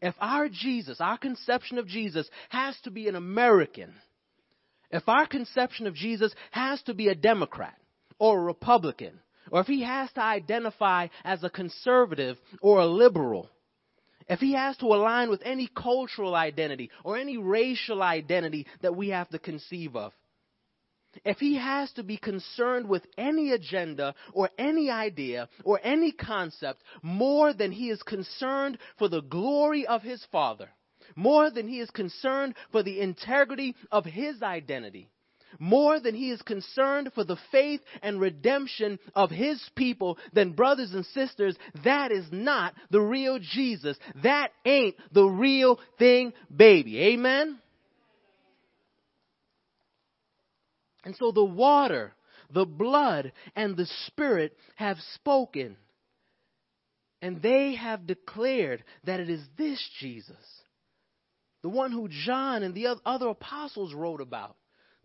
If 0.00 0.14
our 0.20 0.48
Jesus, 0.48 1.00
our 1.00 1.18
conception 1.18 1.78
of 1.78 1.86
Jesus, 1.86 2.28
has 2.48 2.76
to 2.84 2.90
be 2.90 3.08
an 3.08 3.14
American, 3.14 3.94
if 4.90 5.08
our 5.08 5.26
conception 5.26 5.86
of 5.86 5.94
Jesus 5.94 6.34
has 6.50 6.82
to 6.82 6.94
be 6.94 7.08
a 7.08 7.14
Democrat 7.14 7.76
or 8.18 8.38
a 8.38 8.42
Republican, 8.42 9.20
or 9.50 9.60
if 9.60 9.66
he 9.66 9.82
has 9.82 10.10
to 10.12 10.22
identify 10.22 11.08
as 11.24 11.44
a 11.44 11.50
conservative 11.50 12.36
or 12.60 12.80
a 12.80 12.86
liberal, 12.86 13.48
if 14.28 14.40
he 14.40 14.52
has 14.52 14.76
to 14.78 14.86
align 14.86 15.30
with 15.30 15.42
any 15.44 15.68
cultural 15.68 16.34
identity 16.34 16.90
or 17.04 17.16
any 17.16 17.36
racial 17.36 18.02
identity 18.02 18.66
that 18.82 18.96
we 18.96 19.08
have 19.10 19.28
to 19.30 19.38
conceive 19.38 19.96
of, 19.96 20.12
if 21.24 21.38
he 21.38 21.54
has 21.56 21.90
to 21.92 22.02
be 22.02 22.16
concerned 22.18 22.88
with 22.88 23.06
any 23.16 23.52
agenda 23.52 24.14
or 24.32 24.50
any 24.58 24.90
idea 24.90 25.48
or 25.64 25.80
any 25.82 26.12
concept 26.12 26.82
more 27.02 27.54
than 27.54 27.72
he 27.72 27.88
is 27.88 28.02
concerned 28.02 28.78
for 28.98 29.08
the 29.08 29.22
glory 29.22 29.86
of 29.86 30.02
his 30.02 30.22
Father, 30.30 30.68
more 31.14 31.50
than 31.50 31.68
he 31.68 31.80
is 31.80 31.90
concerned 31.90 32.54
for 32.70 32.82
the 32.82 33.00
integrity 33.00 33.74
of 33.90 34.04
his 34.04 34.42
identity, 34.42 35.08
more 35.58 36.00
than 36.00 36.14
he 36.14 36.30
is 36.30 36.42
concerned 36.42 37.10
for 37.14 37.24
the 37.24 37.38
faith 37.50 37.80
and 38.02 38.20
redemption 38.20 38.98
of 39.14 39.30
his 39.30 39.62
people, 39.74 40.18
than 40.32 40.52
brothers 40.52 40.92
and 40.92 41.04
sisters, 41.06 41.56
that 41.84 42.12
is 42.12 42.26
not 42.30 42.74
the 42.90 43.00
real 43.00 43.38
Jesus. 43.38 43.98
That 44.22 44.50
ain't 44.64 44.96
the 45.12 45.24
real 45.24 45.78
thing, 45.98 46.32
baby. 46.54 47.00
Amen? 47.12 47.58
And 51.04 51.14
so 51.16 51.30
the 51.30 51.44
water, 51.44 52.12
the 52.50 52.66
blood, 52.66 53.32
and 53.54 53.76
the 53.76 53.86
Spirit 54.06 54.56
have 54.74 54.98
spoken. 55.14 55.76
And 57.22 57.40
they 57.40 57.74
have 57.76 58.06
declared 58.06 58.84
that 59.04 59.20
it 59.20 59.30
is 59.30 59.42
this 59.56 59.82
Jesus 60.00 60.36
the 61.66 61.70
one 61.70 61.90
who 61.90 62.06
John 62.08 62.62
and 62.62 62.76
the 62.76 62.96
other 63.04 63.26
apostles 63.26 63.92
wrote 63.92 64.20
about, 64.20 64.54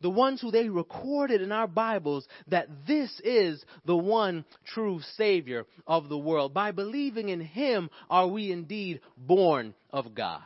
the 0.02 0.10
ones 0.10 0.42
who 0.42 0.52
they 0.52 0.70
recorded 0.70 1.42
in 1.42 1.52
our 1.52 1.68
Bibles, 1.68 2.28
that 2.48 2.68
this 2.88 3.12
is 3.24 3.64
the 3.86 3.96
one 3.96 4.46
true 4.66 5.02
Savior 5.16 5.66
of 5.86 6.10
the 6.10 6.18
world. 6.18 6.54
By 6.54 6.72
believing 6.72 7.30
in 7.30 7.42
Him 7.42 7.90
are 8.10 8.28
we 8.28 8.52
indeed 8.52 9.02
born 9.18 9.74
of 9.92 10.14
God. 10.16 10.42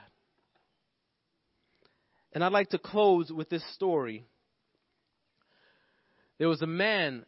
And 2.33 2.43
I'd 2.43 2.51
like 2.51 2.71
to 2.71 2.77
close 2.77 3.31
with 3.31 3.49
this 3.49 3.63
story. 3.73 4.25
There 6.37 6.49
was 6.49 6.61
a 6.61 6.67
man 6.67 7.25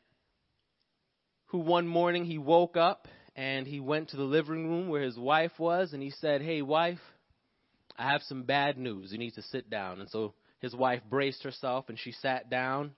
who 1.47 1.59
one 1.59 1.87
morning 1.87 2.25
he 2.25 2.37
woke 2.37 2.75
up 2.75 3.07
and 3.33 3.65
he 3.65 3.79
went 3.79 4.09
to 4.09 4.17
the 4.17 4.23
living 4.23 4.67
room 4.67 4.89
where 4.89 5.03
his 5.03 5.17
wife 5.17 5.53
was 5.57 5.93
and 5.93 6.03
he 6.03 6.09
said, 6.09 6.41
Hey, 6.41 6.61
wife, 6.61 6.99
I 7.97 8.11
have 8.11 8.21
some 8.23 8.43
bad 8.43 8.77
news. 8.77 9.13
You 9.13 9.17
need 9.17 9.35
to 9.35 9.41
sit 9.43 9.69
down. 9.69 10.01
And 10.01 10.09
so 10.09 10.33
his 10.59 10.75
wife 10.75 11.01
braced 11.09 11.43
herself 11.43 11.85
and 11.89 11.99
she 11.99 12.11
sat 12.11 12.49
down. 12.49 12.91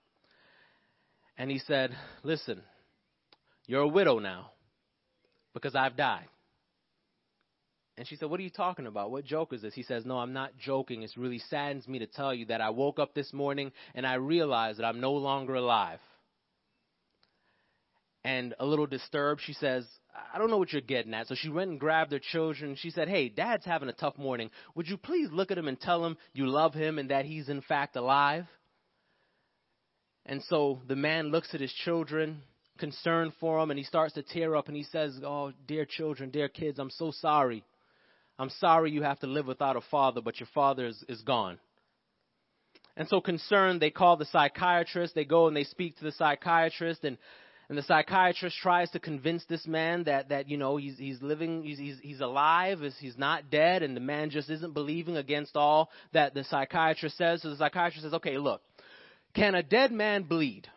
And 1.37 1.49
he 1.49 1.59
said, 1.59 1.91
Listen, 2.23 2.61
you're 3.65 3.81
a 3.81 3.87
widow 3.87 4.19
now 4.19 4.51
because 5.53 5.75
I've 5.75 5.95
died. 5.95 6.27
And 7.97 8.07
she 8.07 8.15
said, 8.15 8.29
What 8.29 8.39
are 8.39 8.43
you 8.43 8.49
talking 8.49 8.87
about? 8.87 9.11
What 9.11 9.25
joke 9.25 9.53
is 9.53 9.61
this? 9.61 9.73
He 9.73 9.83
says, 9.83 10.05
No, 10.05 10.17
I'm 10.19 10.33
not 10.33 10.57
joking. 10.57 11.03
It 11.03 11.11
really 11.17 11.39
saddens 11.49 11.87
me 11.87 11.99
to 11.99 12.07
tell 12.07 12.33
you 12.33 12.45
that 12.45 12.61
I 12.61 12.69
woke 12.69 12.97
up 12.97 13.13
this 13.13 13.33
morning 13.33 13.71
and 13.93 14.07
I 14.07 14.15
realized 14.15 14.79
that 14.79 14.85
I'm 14.85 15.01
no 15.01 15.13
longer 15.13 15.55
alive. 15.55 15.99
And 18.29 18.53
a 18.59 18.65
little 18.65 18.85
disturbed, 18.85 19.41
she 19.43 19.53
says, 19.53 19.87
I 20.31 20.37
don't 20.37 20.51
know 20.51 20.59
what 20.59 20.71
you're 20.71 20.81
getting 20.83 21.15
at. 21.15 21.27
So 21.27 21.33
she 21.33 21.49
went 21.49 21.71
and 21.71 21.79
grabbed 21.79 22.11
her 22.11 22.19
children. 22.19 22.75
She 22.75 22.91
said, 22.91 23.09
Hey, 23.09 23.27
dad's 23.27 23.65
having 23.65 23.89
a 23.89 23.93
tough 23.93 24.19
morning. 24.19 24.51
Would 24.75 24.87
you 24.87 24.97
please 24.97 25.29
look 25.31 25.49
at 25.49 25.57
him 25.57 25.67
and 25.67 25.81
tell 25.81 26.05
him 26.05 26.15
you 26.33 26.45
love 26.45 26.75
him 26.75 26.99
and 26.99 27.09
that 27.09 27.25
he's 27.25 27.49
in 27.49 27.61
fact 27.61 27.95
alive? 27.95 28.45
And 30.27 30.43
so 30.43 30.79
the 30.87 30.95
man 30.95 31.29
looks 31.29 31.55
at 31.55 31.59
his 31.59 31.73
children, 31.73 32.43
concerned 32.77 33.33
for 33.39 33.59
them, 33.59 33.71
and 33.71 33.79
he 33.79 33.83
starts 33.83 34.13
to 34.13 34.21
tear 34.21 34.55
up 34.55 34.67
and 34.67 34.77
he 34.77 34.83
says, 34.83 35.19
Oh, 35.23 35.51
dear 35.67 35.85
children, 35.85 36.29
dear 36.29 36.49
kids, 36.49 36.77
I'm 36.77 36.91
so 36.91 37.09
sorry. 37.09 37.63
I'm 38.37 38.51
sorry 38.59 38.91
you 38.91 39.01
have 39.01 39.19
to 39.21 39.27
live 39.27 39.47
without 39.47 39.75
a 39.75 39.81
father, 39.89 40.21
but 40.21 40.39
your 40.39 40.49
father 40.53 40.85
is, 40.85 41.03
is 41.09 41.23
gone. 41.23 41.57
And 42.95 43.07
so 43.07 43.21
concerned, 43.21 43.81
they 43.81 43.89
call 43.89 44.17
the 44.17 44.25
psychiatrist. 44.25 45.15
They 45.15 45.25
go 45.25 45.47
and 45.47 45.57
they 45.57 45.63
speak 45.63 45.97
to 45.97 46.03
the 46.03 46.11
psychiatrist 46.11 47.03
and 47.03 47.17
and 47.69 47.77
the 47.77 47.84
psychiatrist 47.84 48.58
tries 48.58 48.89
to 48.91 48.99
convince 48.99 49.45
this 49.45 49.67
man 49.67 50.05
that, 50.05 50.29
that 50.29 50.49
you 50.49 50.58
know, 50.58 50.77
he's, 50.77 50.97
he's 50.97 51.21
living, 51.21 51.63
he's, 51.63 51.77
he's, 51.77 51.99
he's 52.01 52.19
alive, 52.19 52.79
he's 52.99 53.17
not 53.17 53.51
dead, 53.51 53.84
and 53.84 53.95
the 53.95 54.01
man 54.01 54.32
just 54.32 54.49
isn't 54.49 54.73
believing 54.73 55.17
against 55.17 55.55
all 55.55 55.91
that 56.12 56.34
the 56.34 56.43
psychiatrist 56.43 57.15
says. 57.15 57.43
So 57.43 57.51
the 57.51 57.58
psychiatrist 57.58 58.03
says, 58.03 58.15
okay, 58.15 58.39
look, 58.39 58.62
can 59.36 59.53
a 59.53 59.62
dead 59.62 59.91
man 59.91 60.23
bleed? 60.23 60.67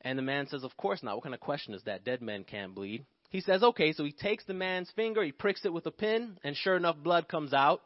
And 0.00 0.18
the 0.18 0.22
man 0.22 0.46
says, 0.48 0.64
of 0.64 0.74
course 0.78 1.02
not. 1.02 1.14
What 1.14 1.24
kind 1.24 1.34
of 1.34 1.40
question 1.40 1.74
is 1.74 1.82
that? 1.84 2.04
Dead 2.04 2.22
men 2.22 2.44
can't 2.44 2.74
bleed. 2.74 3.04
He 3.28 3.40
says, 3.42 3.62
okay, 3.62 3.92
so 3.92 4.04
he 4.04 4.12
takes 4.12 4.44
the 4.46 4.54
man's 4.54 4.90
finger, 4.96 5.22
he 5.22 5.32
pricks 5.32 5.66
it 5.66 5.72
with 5.72 5.84
a 5.84 5.90
pin, 5.90 6.38
and 6.42 6.56
sure 6.56 6.76
enough, 6.76 6.96
blood 6.96 7.28
comes 7.28 7.52
out. 7.52 7.82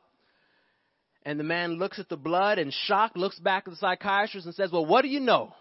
And 1.25 1.41
the 1.41 1.45
man 1.45 1.73
looks 1.73 1.99
at 1.99 2.09
the 2.09 2.17
blood 2.17 2.59
and 2.59 2.73
shocked, 2.73 3.17
looks 3.17 3.39
back 3.41 3.65
at 3.67 3.73
the 3.73 3.79
psychiatrist 3.79 4.47
and 4.47 4.55
says, 4.55 4.71
well, 4.71 4.87
what 4.87 5.03
do 5.03 5.09
you 5.09 5.21
know? 5.21 5.53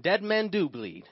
Dead 0.00 0.22
men 0.22 0.48
do 0.48 0.68
bleed. 0.68 1.04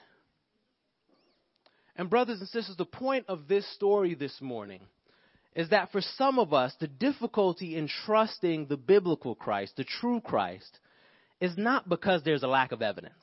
And, 1.95 2.09
brothers 2.09 2.39
and 2.39 2.49
sisters, 2.49 2.77
the 2.77 2.85
point 2.85 3.25
of 3.27 3.47
this 3.47 3.67
story 3.73 4.13
this 4.13 4.39
morning 4.39 4.81
is 5.55 5.69
that 5.69 5.91
for 5.91 6.01
some 6.01 6.37
of 6.37 6.53
us, 6.53 6.73
the 6.79 6.87
difficulty 6.87 7.75
in 7.75 7.89
trusting 8.05 8.67
the 8.67 8.77
biblical 8.77 9.33
Christ, 9.33 9.73
the 9.75 9.83
true 9.83 10.21
Christ, 10.21 10.79
is 11.41 11.57
not 11.57 11.89
because 11.89 12.21
there's 12.23 12.43
a 12.43 12.47
lack 12.47 12.71
of 12.71 12.83
evidence. 12.83 13.13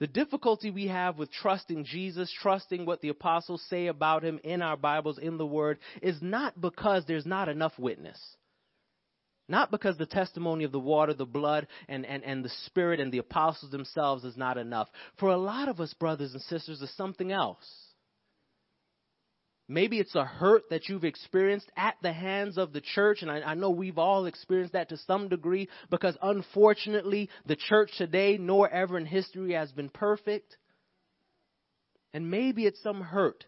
The 0.00 0.06
difficulty 0.06 0.70
we 0.70 0.88
have 0.88 1.18
with 1.18 1.30
trusting 1.30 1.84
Jesus, 1.84 2.32
trusting 2.40 2.86
what 2.86 3.02
the 3.02 3.10
apostles 3.10 3.62
say 3.68 3.86
about 3.86 4.24
him 4.24 4.40
in 4.42 4.62
our 4.62 4.76
Bibles, 4.76 5.18
in 5.18 5.36
the 5.36 5.46
Word, 5.46 5.78
is 6.00 6.16
not 6.20 6.60
because 6.60 7.04
there's 7.06 7.26
not 7.26 7.48
enough 7.48 7.78
witness. 7.78 8.18
Not 9.48 9.70
because 9.70 9.96
the 9.98 10.06
testimony 10.06 10.64
of 10.64 10.72
the 10.72 10.78
water, 10.78 11.14
the 11.14 11.26
blood, 11.26 11.66
and, 11.88 12.06
and, 12.06 12.22
and 12.24 12.44
the 12.44 12.52
Spirit 12.66 13.00
and 13.00 13.12
the 13.12 13.18
apostles 13.18 13.72
themselves 13.72 14.24
is 14.24 14.36
not 14.36 14.56
enough. 14.56 14.88
For 15.18 15.30
a 15.30 15.36
lot 15.36 15.68
of 15.68 15.80
us, 15.80 15.92
brothers 15.94 16.32
and 16.32 16.42
sisters, 16.42 16.80
is 16.80 16.94
something 16.96 17.32
else. 17.32 17.66
Maybe 19.68 19.98
it's 19.98 20.14
a 20.14 20.24
hurt 20.24 20.64
that 20.70 20.88
you've 20.88 21.04
experienced 21.04 21.70
at 21.76 21.94
the 22.02 22.12
hands 22.12 22.58
of 22.58 22.72
the 22.72 22.80
church, 22.80 23.22
and 23.22 23.30
I, 23.30 23.40
I, 23.40 23.54
know 23.54 23.70
we've 23.70 23.98
all 23.98 24.26
experienced 24.26 24.74
that 24.74 24.90
to 24.90 24.96
some 24.98 25.28
degree 25.28 25.68
because 25.88 26.16
unfortunately 26.20 27.30
the 27.46 27.56
church 27.56 27.90
today, 27.96 28.36
nor 28.38 28.68
ever 28.68 28.98
in 28.98 29.06
history, 29.06 29.54
has 29.54 29.72
been 29.72 29.88
perfect. 29.88 30.56
And 32.12 32.30
maybe 32.30 32.66
it's 32.66 32.82
some 32.82 33.00
hurt. 33.00 33.46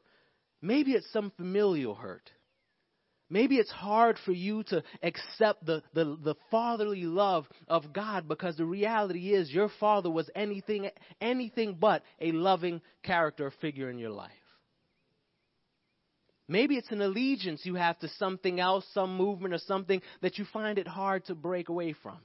Maybe 0.62 0.92
it's 0.92 1.12
some 1.12 1.30
familial 1.36 1.94
hurt. 1.94 2.30
Maybe 3.30 3.56
it's 3.56 3.70
hard 3.70 4.18
for 4.24 4.32
you 4.32 4.62
to 4.64 4.82
accept 5.02 5.64
the, 5.64 5.82
the, 5.94 6.16
the, 6.22 6.34
fatherly 6.50 7.04
love 7.04 7.46
of 7.68 7.92
God 7.92 8.28
because 8.28 8.56
the 8.56 8.66
reality 8.66 9.32
is 9.32 9.50
your 9.50 9.70
father 9.80 10.10
was 10.10 10.28
anything, 10.34 10.90
anything 11.20 11.78
but 11.80 12.02
a 12.20 12.32
loving 12.32 12.82
character 13.02 13.50
figure 13.60 13.88
in 13.88 13.98
your 13.98 14.10
life. 14.10 14.30
Maybe 16.46 16.76
it's 16.76 16.92
an 16.92 17.00
allegiance 17.00 17.64
you 17.64 17.76
have 17.76 17.98
to 18.00 18.08
something 18.18 18.60
else, 18.60 18.84
some 18.92 19.16
movement 19.16 19.54
or 19.54 19.58
something 19.58 20.02
that 20.20 20.36
you 20.36 20.44
find 20.52 20.78
it 20.78 20.86
hard 20.86 21.24
to 21.26 21.34
break 21.34 21.70
away 21.70 21.94
from. 22.02 22.18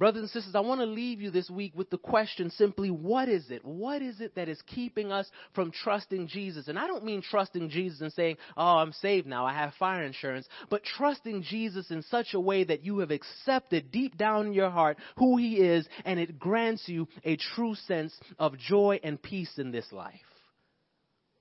Brothers 0.00 0.22
and 0.22 0.30
sisters, 0.30 0.54
I 0.54 0.60
want 0.60 0.80
to 0.80 0.86
leave 0.86 1.20
you 1.20 1.30
this 1.30 1.50
week 1.50 1.74
with 1.76 1.90
the 1.90 1.98
question 1.98 2.48
simply, 2.52 2.90
what 2.90 3.28
is 3.28 3.50
it? 3.50 3.62
What 3.62 4.00
is 4.00 4.22
it 4.22 4.34
that 4.34 4.48
is 4.48 4.58
keeping 4.62 5.12
us 5.12 5.30
from 5.54 5.70
trusting 5.70 6.26
Jesus? 6.28 6.68
And 6.68 6.78
I 6.78 6.86
don't 6.86 7.04
mean 7.04 7.20
trusting 7.20 7.68
Jesus 7.68 8.00
and 8.00 8.10
saying, 8.10 8.38
oh, 8.56 8.78
I'm 8.78 8.92
saved 8.92 9.26
now, 9.26 9.44
I 9.44 9.52
have 9.52 9.74
fire 9.74 10.02
insurance, 10.02 10.48
but 10.70 10.84
trusting 10.84 11.42
Jesus 11.42 11.90
in 11.90 12.02
such 12.04 12.28
a 12.32 12.40
way 12.40 12.64
that 12.64 12.82
you 12.82 13.00
have 13.00 13.10
accepted 13.10 13.92
deep 13.92 14.16
down 14.16 14.46
in 14.46 14.52
your 14.54 14.70
heart 14.70 14.96
who 15.18 15.36
He 15.36 15.56
is, 15.56 15.86
and 16.06 16.18
it 16.18 16.38
grants 16.38 16.84
you 16.86 17.06
a 17.22 17.36
true 17.36 17.74
sense 17.74 18.18
of 18.38 18.56
joy 18.56 19.00
and 19.04 19.20
peace 19.20 19.52
in 19.58 19.70
this 19.70 19.92
life. 19.92 20.14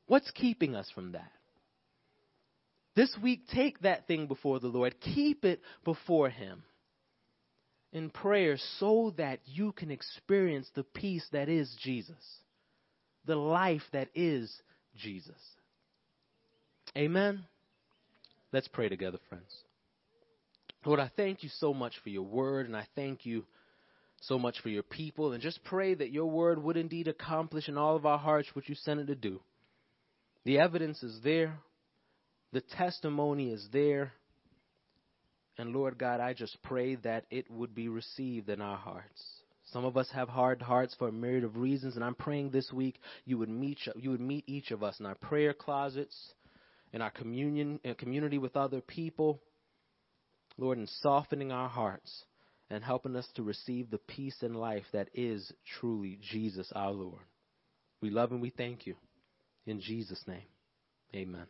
What's 0.08 0.32
keeping 0.32 0.76
us 0.76 0.92
from 0.94 1.14
that? 1.14 1.32
This 2.94 3.16
week, 3.24 3.44
take 3.56 3.80
that 3.84 4.06
thing 4.06 4.28
before 4.28 4.60
the 4.60 4.68
Lord, 4.68 5.00
keep 5.00 5.46
it 5.46 5.62
before 5.86 6.28
Him 6.28 6.64
in 7.92 8.10
prayer 8.10 8.58
so 8.80 9.14
that 9.18 9.40
you 9.46 9.72
can 9.72 9.92
experience 9.92 10.70
the 10.76 10.84
peace 10.84 11.26
that 11.32 11.50
is 11.50 11.74
Jesus, 11.82 12.16
the 13.26 13.36
life 13.36 13.82
that 13.94 14.10
is 14.14 14.52
Jesus. 14.98 15.40
Amen. 16.98 17.46
Let's 18.52 18.68
pray 18.68 18.90
together, 18.90 19.20
friends. 19.30 19.54
Lord, 20.86 21.00
I 21.00 21.12
thank 21.16 21.44
you 21.44 21.50
so 21.60 21.74
much 21.74 21.94
for 22.04 22.10
your 22.10 22.24
word, 22.24 22.66
and 22.66 22.76
I 22.76 22.88
thank 22.96 23.26
you 23.26 23.46
so 24.22 24.40
much 24.40 24.60
for 24.62 24.70
your 24.70 24.84
people, 24.84 25.34
and 25.34 25.42
just 25.42 25.64
pray 25.64 25.94
that 25.94 26.12
your 26.12 26.26
word 26.26 26.62
would 26.62 26.78
indeed 26.78 27.08
accomplish 27.08 27.70
in 27.70 27.78
all 27.78 27.96
of 27.96 28.06
our 28.06 28.18
hearts 28.18 28.50
what 28.54 28.68
you 28.68 28.76
sent 28.76 29.00
it 29.00 29.08
to 29.08 29.16
do. 29.16 29.40
The 30.46 30.60
evidence 30.60 31.04
is 31.04 31.20
there, 31.24 31.60
the 32.52 32.62
testimony 32.62 33.52
is 33.52 33.68
there. 33.72 34.14
And 35.60 35.74
Lord 35.74 35.98
God, 35.98 36.22
I 36.22 36.32
just 36.32 36.58
pray 36.64 36.96
that 36.96 37.26
it 37.30 37.52
would 37.52 37.76
be 37.76 37.90
received 37.90 38.48
in 38.48 38.62
our 38.62 38.78
hearts. 38.78 39.22
Some 39.74 39.84
of 39.84 39.98
us 39.98 40.10
have 40.14 40.30
hard 40.30 40.62
hearts 40.62 40.96
for 40.98 41.10
a 41.10 41.12
myriad 41.12 41.44
of 41.44 41.58
reasons, 41.58 41.96
and 41.96 42.04
I'm 42.04 42.16
praying 42.16 42.52
this 42.52 42.72
week 42.72 42.98
you 43.26 43.38
would 43.38 43.50
meet 43.50 43.78
you 43.98 44.12
would 44.12 44.22
meet 44.22 44.46
each 44.48 44.72
of 44.72 44.84
us 44.84 45.02
in 45.02 45.06
our 45.06 45.16
prayer 45.16 45.54
closets, 45.54 46.16
in 46.94 47.02
our 47.02 47.12
communion 47.12 47.78
in 47.84 47.94
community 47.96 48.38
with 48.38 48.56
other 48.56 48.80
people, 48.80 49.42
Lord, 50.58 50.78
in 50.78 50.88
softening 51.02 51.52
our 51.52 51.68
hearts 51.68 52.24
and 52.70 52.82
helping 52.82 53.18
us 53.18 53.28
to 53.36 53.44
receive 53.44 53.92
the 53.92 53.98
peace 53.98 54.38
and 54.42 54.56
life 54.56 54.86
that 54.94 55.10
is 55.14 55.52
truly 55.80 56.20
Jesus 56.22 56.72
our 56.74 56.92
Lord. 56.92 57.26
We 58.02 58.12
love 58.12 58.32
and 58.32 58.42
we 58.42 58.50
thank 58.50 58.88
you. 58.88 58.96
In 59.66 59.82
Jesus' 59.82 60.24
name, 60.26 60.48
amen. 61.14 61.48